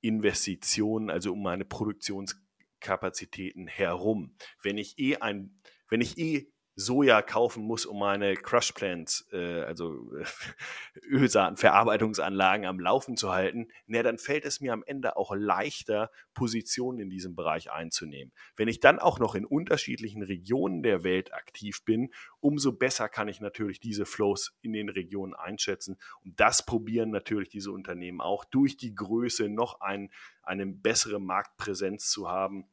Investitionen, 0.00 1.10
also 1.10 1.32
um 1.32 1.42
meine 1.42 1.64
Produktions 1.64 2.43
Kapazitäten 2.84 3.66
herum. 3.66 4.36
Wenn 4.62 4.78
ich 4.78 4.98
eh 4.98 5.16
ein, 5.16 5.60
wenn 5.88 6.00
ich 6.00 6.18
eh 6.18 6.46
Soja 6.76 7.22
kaufen 7.22 7.62
muss, 7.64 7.86
um 7.86 8.00
meine 8.00 8.34
Crush 8.34 8.72
Plants, 8.72 9.28
äh, 9.32 9.62
also 9.62 10.12
äh, 10.16 10.24
Ölsaatenverarbeitungsanlagen 11.06 12.66
am 12.66 12.80
Laufen 12.80 13.16
zu 13.16 13.30
halten, 13.30 13.68
na, 13.86 14.02
dann 14.02 14.18
fällt 14.18 14.44
es 14.44 14.60
mir 14.60 14.72
am 14.72 14.82
Ende 14.84 15.16
auch 15.16 15.32
leichter, 15.36 16.10
Positionen 16.34 16.98
in 16.98 17.10
diesem 17.10 17.36
Bereich 17.36 17.70
einzunehmen. 17.70 18.32
Wenn 18.56 18.66
ich 18.66 18.80
dann 18.80 18.98
auch 18.98 19.20
noch 19.20 19.36
in 19.36 19.44
unterschiedlichen 19.44 20.22
Regionen 20.22 20.82
der 20.82 21.04
Welt 21.04 21.32
aktiv 21.32 21.84
bin, 21.84 22.12
umso 22.40 22.72
besser 22.72 23.08
kann 23.08 23.28
ich 23.28 23.40
natürlich 23.40 23.78
diese 23.78 24.04
Flows 24.04 24.56
in 24.60 24.72
den 24.72 24.88
Regionen 24.88 25.34
einschätzen. 25.34 25.96
Und 26.24 26.40
das 26.40 26.66
probieren 26.66 27.10
natürlich 27.10 27.50
diese 27.50 27.70
Unternehmen 27.70 28.20
auch 28.20 28.44
durch 28.44 28.76
die 28.76 28.96
Größe 28.96 29.48
noch 29.48 29.80
ein, 29.80 30.10
eine 30.42 30.66
bessere 30.66 31.20
Marktpräsenz 31.20 32.10
zu 32.10 32.28
haben 32.28 32.66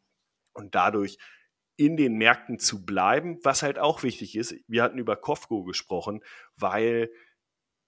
und 0.54 0.76
dadurch 0.76 1.18
in 1.78 1.98
den 1.98 2.16
Märkten 2.16 2.60
zu 2.60 2.86
bleiben, 2.86 3.40
was 3.44 3.64
halt 3.64 3.80
auch 3.80 4.04
wichtig 4.04 4.36
ist. 4.36 4.56
Wir 4.68 4.84
hatten 4.84 5.00
über 5.00 5.16
Kofco 5.16 5.64
gesprochen, 5.64 6.24
weil 6.56 7.12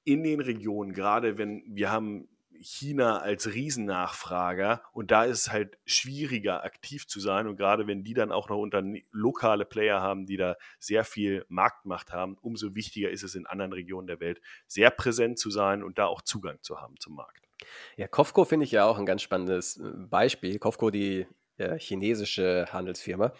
in 0.04 0.24
den 0.24 0.42
Regionen, 0.42 0.94
gerade 0.94 1.38
wenn 1.38 1.64
wir 1.68 1.92
haben 1.92 2.28
China 2.64 3.20
als 3.20 3.54
Riesennachfrager 3.54 4.82
und 4.94 5.12
da 5.12 5.26
ist 5.26 5.42
es 5.42 5.52
halt 5.52 5.78
schwieriger 5.86 6.64
aktiv 6.64 7.08
zu 7.08 7.20
sein 7.20 7.48
und 7.48 7.58
gerade 7.58 7.88
wenn 7.88 8.04
die 8.04 8.14
dann 8.14 8.32
auch 8.32 8.50
noch 8.50 8.58
unter 8.58 8.82
lokale 9.12 9.66
Player 9.66 10.02
haben, 10.02 10.26
die 10.26 10.38
da 10.38 10.56
sehr 10.80 11.04
viel 11.04 11.46
Marktmacht 11.50 12.12
haben, 12.12 12.38
umso 12.42 12.74
wichtiger 12.74 13.10
ist 13.10 13.24
es 13.24 13.36
in 13.36 13.46
anderen 13.46 13.74
Regionen 13.74 14.08
der 14.08 14.20
Welt 14.20 14.42
sehr 14.66 14.92
präsent 14.92 15.40
zu 15.40 15.50
sein 15.52 15.84
und 15.84 15.98
da 15.98 16.06
auch 16.06 16.22
Zugang 16.22 16.58
zu 16.62 16.80
haben 16.80 17.00
zum 17.00 17.16
Markt. 17.16 17.48
Ja, 17.96 18.08
Kofco 18.08 18.46
finde 18.46 18.66
ich 18.66 18.72
ja 18.72 18.86
auch 18.86 18.98
ein 18.98 19.06
ganz 19.06 19.22
spannendes 19.22 19.78
äh, 19.78 19.92
Beispiel. 20.10 20.60
Kofco, 20.60 20.90
die 20.90 21.28
äh, 21.58 21.78
chinesische 21.78 22.68
Handelsfirma, 22.72 23.34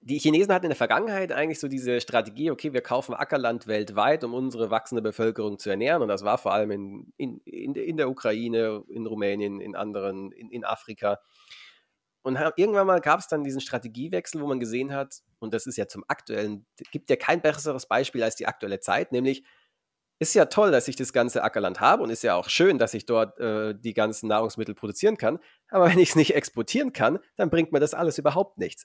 die 0.00 0.18
Chinesen 0.18 0.52
hatten 0.52 0.66
in 0.66 0.70
der 0.70 0.76
Vergangenheit 0.76 1.32
eigentlich 1.32 1.58
so 1.58 1.68
diese 1.68 2.00
Strategie, 2.00 2.50
okay, 2.50 2.72
wir 2.72 2.82
kaufen 2.82 3.14
Ackerland 3.14 3.66
weltweit, 3.66 4.22
um 4.22 4.32
unsere 4.32 4.70
wachsende 4.70 5.02
Bevölkerung 5.02 5.58
zu 5.58 5.70
ernähren. 5.70 6.02
Und 6.02 6.08
das 6.08 6.24
war 6.24 6.38
vor 6.38 6.52
allem 6.52 6.70
in, 6.70 7.12
in, 7.16 7.74
in 7.74 7.96
der 7.96 8.08
Ukraine, 8.08 8.84
in 8.88 9.06
Rumänien, 9.06 9.60
in 9.60 9.74
anderen, 9.74 10.30
in, 10.32 10.50
in 10.50 10.64
Afrika. 10.64 11.18
Und 12.22 12.38
irgendwann 12.56 12.86
mal 12.86 13.00
gab 13.00 13.20
es 13.20 13.28
dann 13.28 13.42
diesen 13.42 13.60
Strategiewechsel, 13.60 14.40
wo 14.40 14.46
man 14.46 14.60
gesehen 14.60 14.92
hat, 14.92 15.22
und 15.40 15.54
das 15.54 15.66
ist 15.66 15.76
ja 15.76 15.88
zum 15.88 16.04
aktuellen, 16.08 16.66
gibt 16.92 17.10
ja 17.10 17.16
kein 17.16 17.40
besseres 17.40 17.86
Beispiel 17.86 18.22
als 18.22 18.36
die 18.36 18.46
aktuelle 18.46 18.80
Zeit, 18.80 19.12
nämlich 19.12 19.44
ist 20.18 20.34
ja 20.34 20.46
toll, 20.46 20.70
dass 20.70 20.88
ich 20.88 20.96
das 20.96 21.12
ganze 21.12 21.42
Ackerland 21.42 21.80
habe 21.80 22.02
und 22.02 22.10
ist 22.10 22.22
ja 22.22 22.34
auch 22.34 22.48
schön, 22.48 22.78
dass 22.78 22.94
ich 22.94 23.06
dort 23.06 23.38
äh, 23.38 23.74
die 23.74 23.94
ganzen 23.94 24.28
Nahrungsmittel 24.28 24.74
produzieren 24.74 25.16
kann. 25.16 25.38
Aber 25.68 25.86
wenn 25.90 25.98
ich 25.98 26.10
es 26.10 26.16
nicht 26.16 26.34
exportieren 26.34 26.92
kann, 26.92 27.18
dann 27.36 27.50
bringt 27.50 27.72
mir 27.72 27.80
das 27.80 27.94
alles 27.94 28.18
überhaupt 28.18 28.58
nichts. 28.58 28.84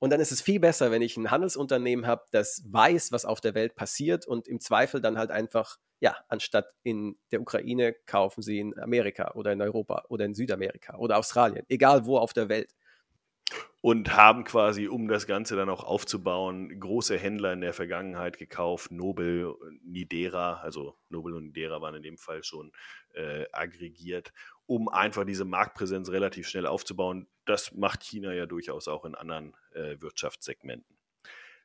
Und 0.00 0.10
dann 0.10 0.20
ist 0.20 0.32
es 0.32 0.42
viel 0.42 0.60
besser, 0.60 0.90
wenn 0.90 1.00
ich 1.00 1.16
ein 1.16 1.30
Handelsunternehmen 1.30 2.06
habe, 2.06 2.24
das 2.30 2.62
weiß, 2.68 3.10
was 3.10 3.24
auf 3.24 3.40
der 3.40 3.54
Welt 3.54 3.74
passiert 3.74 4.26
und 4.26 4.48
im 4.48 4.60
Zweifel 4.60 5.00
dann 5.00 5.16
halt 5.16 5.30
einfach, 5.30 5.78
ja, 6.00 6.14
anstatt 6.28 6.66
in 6.82 7.16
der 7.32 7.40
Ukraine 7.40 7.94
kaufen 8.04 8.42
sie 8.42 8.58
in 8.58 8.78
Amerika 8.78 9.32
oder 9.34 9.52
in 9.52 9.62
Europa 9.62 10.04
oder 10.10 10.26
in 10.26 10.34
Südamerika 10.34 10.98
oder 10.98 11.16
Australien, 11.16 11.64
egal 11.68 12.04
wo 12.04 12.18
auf 12.18 12.34
der 12.34 12.50
Welt 12.50 12.74
und 13.84 14.16
haben 14.16 14.44
quasi, 14.44 14.88
um 14.88 15.08
das 15.08 15.26
Ganze 15.26 15.56
dann 15.56 15.68
auch 15.68 15.84
aufzubauen, 15.84 16.80
große 16.80 17.18
Händler 17.18 17.52
in 17.52 17.60
der 17.60 17.74
Vergangenheit 17.74 18.38
gekauft, 18.38 18.90
Nobel, 18.90 19.54
Nidera, 19.84 20.54
also 20.62 20.96
Nobel 21.10 21.34
und 21.34 21.48
Nidera 21.48 21.82
waren 21.82 21.96
in 21.96 22.02
dem 22.02 22.16
Fall 22.16 22.42
schon 22.42 22.72
äh, 23.12 23.44
aggregiert, 23.52 24.32
um 24.64 24.88
einfach 24.88 25.24
diese 25.24 25.44
Marktpräsenz 25.44 26.08
relativ 26.08 26.48
schnell 26.48 26.66
aufzubauen. 26.66 27.26
Das 27.44 27.74
macht 27.74 28.02
China 28.02 28.32
ja 28.32 28.46
durchaus 28.46 28.88
auch 28.88 29.04
in 29.04 29.14
anderen 29.14 29.54
äh, 29.74 30.00
Wirtschaftssegmenten. 30.00 30.96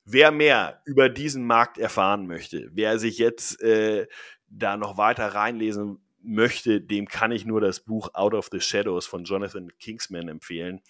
Wer 0.03 0.31
mehr 0.31 0.81
über 0.83 1.07
diesen 1.07 1.45
Markt 1.45 1.77
erfahren 1.77 2.27
möchte, 2.27 2.69
wer 2.73 2.99
sich 2.99 3.17
jetzt 3.17 3.61
äh, 3.61 4.07
da 4.49 4.75
noch 4.75 4.97
weiter 4.97 5.27
reinlesen 5.27 5.99
möchte, 6.21 6.81
dem 6.81 7.07
kann 7.07 7.31
ich 7.31 7.45
nur 7.45 7.61
das 7.61 7.79
Buch 7.79 8.09
Out 8.13 8.33
of 8.33 8.49
the 8.51 8.59
Shadows 8.59 9.05
von 9.05 9.23
Jonathan 9.23 9.71
Kingsman 9.79 10.27
empfehlen 10.27 10.81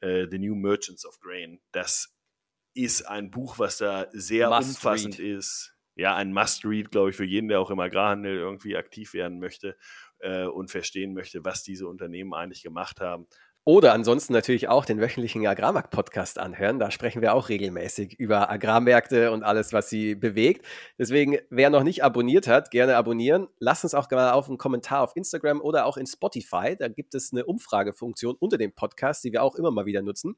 äh, 0.00 0.26
The 0.30 0.38
New 0.38 0.54
Merchants 0.54 1.06
of 1.06 1.18
Grain. 1.20 1.60
Das 1.72 2.16
ist 2.74 3.02
ein 3.02 3.30
Buch, 3.30 3.58
was 3.58 3.78
da 3.78 4.06
sehr 4.12 4.50
Must 4.50 4.68
umfassend 4.68 5.18
read. 5.18 5.38
ist. 5.38 5.72
Ja, 5.98 6.14
ein 6.14 6.32
Must-Read, 6.32 6.90
glaube 6.90 7.10
ich, 7.10 7.16
für 7.16 7.24
jeden, 7.24 7.48
der 7.48 7.58
auch 7.58 7.70
im 7.70 7.80
Agrarhandel 7.80 8.36
irgendwie 8.36 8.76
aktiv 8.76 9.14
werden 9.14 9.38
möchte 9.38 9.78
äh, 10.18 10.44
und 10.44 10.70
verstehen 10.70 11.14
möchte, 11.14 11.42
was 11.44 11.62
diese 11.62 11.88
Unternehmen 11.88 12.34
eigentlich 12.34 12.62
gemacht 12.62 13.00
haben. 13.00 13.26
Oder 13.68 13.94
ansonsten 13.94 14.32
natürlich 14.32 14.68
auch 14.68 14.84
den 14.84 15.00
wöchentlichen 15.00 15.44
Agrarmarkt-Podcast 15.44 16.38
anhören. 16.38 16.78
Da 16.78 16.92
sprechen 16.92 17.20
wir 17.20 17.34
auch 17.34 17.48
regelmäßig 17.48 18.14
über 18.16 18.48
Agrarmärkte 18.48 19.32
und 19.32 19.42
alles, 19.42 19.72
was 19.72 19.90
sie 19.90 20.14
bewegt. 20.14 20.64
Deswegen, 21.00 21.38
wer 21.50 21.68
noch 21.68 21.82
nicht 21.82 22.04
abonniert 22.04 22.46
hat, 22.46 22.70
gerne 22.70 22.96
abonnieren. 22.96 23.48
Lasst 23.58 23.82
uns 23.82 23.94
auch 23.94 24.08
mal 24.12 24.30
auf 24.30 24.46
einen 24.46 24.56
Kommentar 24.56 25.02
auf 25.02 25.16
Instagram 25.16 25.60
oder 25.60 25.86
auch 25.86 25.96
in 25.96 26.06
Spotify. 26.06 26.76
Da 26.78 26.86
gibt 26.86 27.16
es 27.16 27.32
eine 27.32 27.44
Umfragefunktion 27.44 28.36
unter 28.38 28.56
dem 28.56 28.72
Podcast, 28.72 29.24
die 29.24 29.32
wir 29.32 29.42
auch 29.42 29.56
immer 29.56 29.72
mal 29.72 29.84
wieder 29.84 30.00
nutzen. 30.00 30.36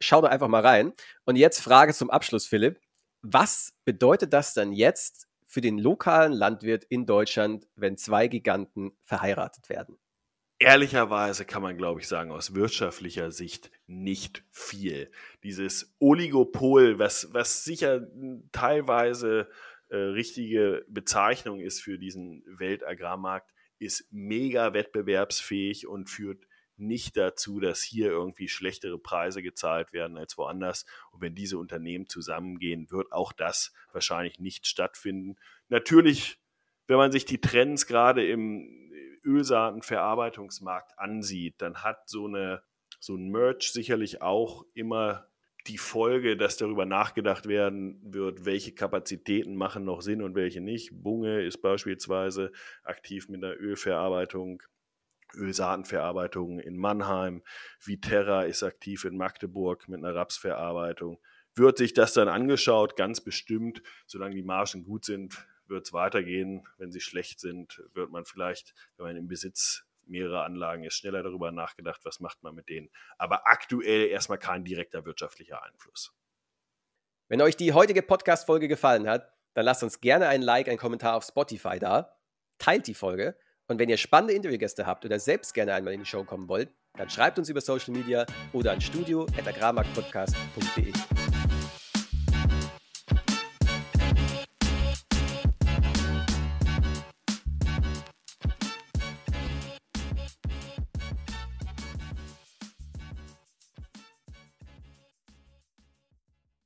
Schau 0.00 0.20
da 0.20 0.26
einfach 0.26 0.48
mal 0.48 0.66
rein. 0.66 0.92
Und 1.24 1.36
jetzt 1.36 1.60
Frage 1.60 1.94
zum 1.94 2.10
Abschluss, 2.10 2.48
Philipp. 2.48 2.80
Was 3.22 3.74
bedeutet 3.84 4.32
das 4.32 4.54
dann 4.54 4.72
jetzt 4.72 5.28
für 5.46 5.60
den 5.60 5.78
lokalen 5.78 6.32
Landwirt 6.32 6.82
in 6.82 7.06
Deutschland, 7.06 7.68
wenn 7.76 7.96
zwei 7.96 8.26
Giganten 8.26 8.90
verheiratet 9.04 9.68
werden? 9.68 9.98
Ehrlicherweise 10.58 11.44
kann 11.44 11.62
man, 11.62 11.76
glaube 11.76 12.00
ich, 12.00 12.08
sagen, 12.08 12.30
aus 12.30 12.54
wirtschaftlicher 12.54 13.30
Sicht 13.30 13.70
nicht 13.86 14.42
viel. 14.50 15.10
Dieses 15.42 15.94
Oligopol, 15.98 16.98
was, 16.98 17.32
was 17.32 17.64
sicher 17.64 18.06
teilweise 18.52 19.48
äh, 19.88 19.96
richtige 19.96 20.84
Bezeichnung 20.88 21.60
ist 21.60 21.80
für 21.80 21.98
diesen 21.98 22.42
Weltagrarmarkt, 22.46 23.52
ist 23.78 24.08
mega 24.10 24.72
wettbewerbsfähig 24.72 25.86
und 25.86 26.08
führt 26.08 26.46
nicht 26.78 27.16
dazu, 27.16 27.60
dass 27.60 27.82
hier 27.82 28.08
irgendwie 28.08 28.48
schlechtere 28.48 28.98
Preise 28.98 29.42
gezahlt 29.42 29.92
werden 29.92 30.16
als 30.16 30.36
woanders. 30.36 30.84
Und 31.10 31.22
wenn 31.22 31.34
diese 31.34 31.58
Unternehmen 31.58 32.08
zusammengehen, 32.08 32.90
wird 32.90 33.12
auch 33.12 33.32
das 33.32 33.72
wahrscheinlich 33.92 34.38
nicht 34.38 34.66
stattfinden. 34.66 35.36
Natürlich, 35.68 36.38
wenn 36.86 36.98
man 36.98 37.12
sich 37.12 37.24
die 37.24 37.40
Trends 37.40 37.86
gerade 37.86 38.26
im 38.26 38.85
Ölsaatenverarbeitungsmarkt 39.26 40.98
ansieht, 40.98 41.56
dann 41.58 41.82
hat 41.82 42.08
so, 42.08 42.26
eine, 42.26 42.62
so 43.00 43.16
ein 43.16 43.28
Merch 43.28 43.72
sicherlich 43.72 44.22
auch 44.22 44.64
immer 44.74 45.28
die 45.66 45.78
Folge, 45.78 46.36
dass 46.36 46.56
darüber 46.56 46.86
nachgedacht 46.86 47.46
werden 47.48 48.00
wird, 48.04 48.44
welche 48.44 48.72
Kapazitäten 48.72 49.56
machen 49.56 49.84
noch 49.84 50.00
Sinn 50.00 50.22
und 50.22 50.34
welche 50.34 50.60
nicht. 50.60 50.90
Bunge 50.92 51.42
ist 51.42 51.60
beispielsweise 51.60 52.52
aktiv 52.84 53.28
mit 53.28 53.42
der 53.42 53.60
Ölverarbeitung, 53.60 54.62
Ölsaatenverarbeitung 55.34 56.60
in 56.60 56.76
Mannheim. 56.76 57.42
Viterra 57.80 58.44
ist 58.44 58.62
aktiv 58.62 59.04
in 59.04 59.16
Magdeburg 59.16 59.88
mit 59.88 59.98
einer 59.98 60.14
Rapsverarbeitung. 60.14 61.20
Wird 61.54 61.78
sich 61.78 61.94
das 61.94 62.12
dann 62.12 62.28
angeschaut? 62.28 62.96
Ganz 62.96 63.20
bestimmt, 63.22 63.82
solange 64.06 64.34
die 64.34 64.42
Margen 64.42 64.84
gut 64.84 65.04
sind, 65.04 65.34
wird 65.68 65.86
es 65.86 65.92
weitergehen. 65.92 66.66
Wenn 66.78 66.92
sie 66.92 67.00
schlecht 67.00 67.40
sind, 67.40 67.82
wird 67.92 68.10
man 68.10 68.24
vielleicht, 68.24 68.74
wenn 68.96 69.06
man 69.06 69.16
im 69.16 69.28
Besitz 69.28 69.84
mehrerer 70.04 70.44
Anlagen 70.44 70.84
ist, 70.84 70.94
schneller 70.94 71.22
darüber 71.22 71.52
nachgedacht, 71.52 72.00
was 72.04 72.20
macht 72.20 72.42
man 72.42 72.54
mit 72.54 72.68
denen. 72.68 72.90
Aber 73.18 73.46
aktuell 73.46 74.08
erstmal 74.08 74.38
kein 74.38 74.64
direkter 74.64 75.04
wirtschaftlicher 75.04 75.62
Einfluss. 75.62 76.14
Wenn 77.28 77.42
euch 77.42 77.56
die 77.56 77.72
heutige 77.72 78.02
Podcast-Folge 78.02 78.68
gefallen 78.68 79.08
hat, 79.08 79.32
dann 79.54 79.64
lasst 79.64 79.82
uns 79.82 80.00
gerne 80.00 80.28
ein 80.28 80.42
Like, 80.42 80.68
einen 80.68 80.78
Kommentar 80.78 81.16
auf 81.16 81.24
Spotify 81.24 81.80
da, 81.80 82.16
teilt 82.58 82.86
die 82.86 82.94
Folge 82.94 83.36
und 83.68 83.80
wenn 83.80 83.88
ihr 83.88 83.96
spannende 83.96 84.34
Interviewgäste 84.34 84.86
habt 84.86 85.04
oder 85.04 85.18
selbst 85.18 85.52
gerne 85.54 85.74
einmal 85.74 85.94
in 85.94 86.00
die 86.00 86.06
Show 86.06 86.24
kommen 86.24 86.48
wollt, 86.48 86.70
dann 86.96 87.10
schreibt 87.10 87.38
uns 87.38 87.48
über 87.48 87.60
Social 87.60 87.94
Media 87.94 88.26
oder 88.52 88.72
an 88.72 88.80
studio.agrarmarktpodcast.de. 88.80 90.92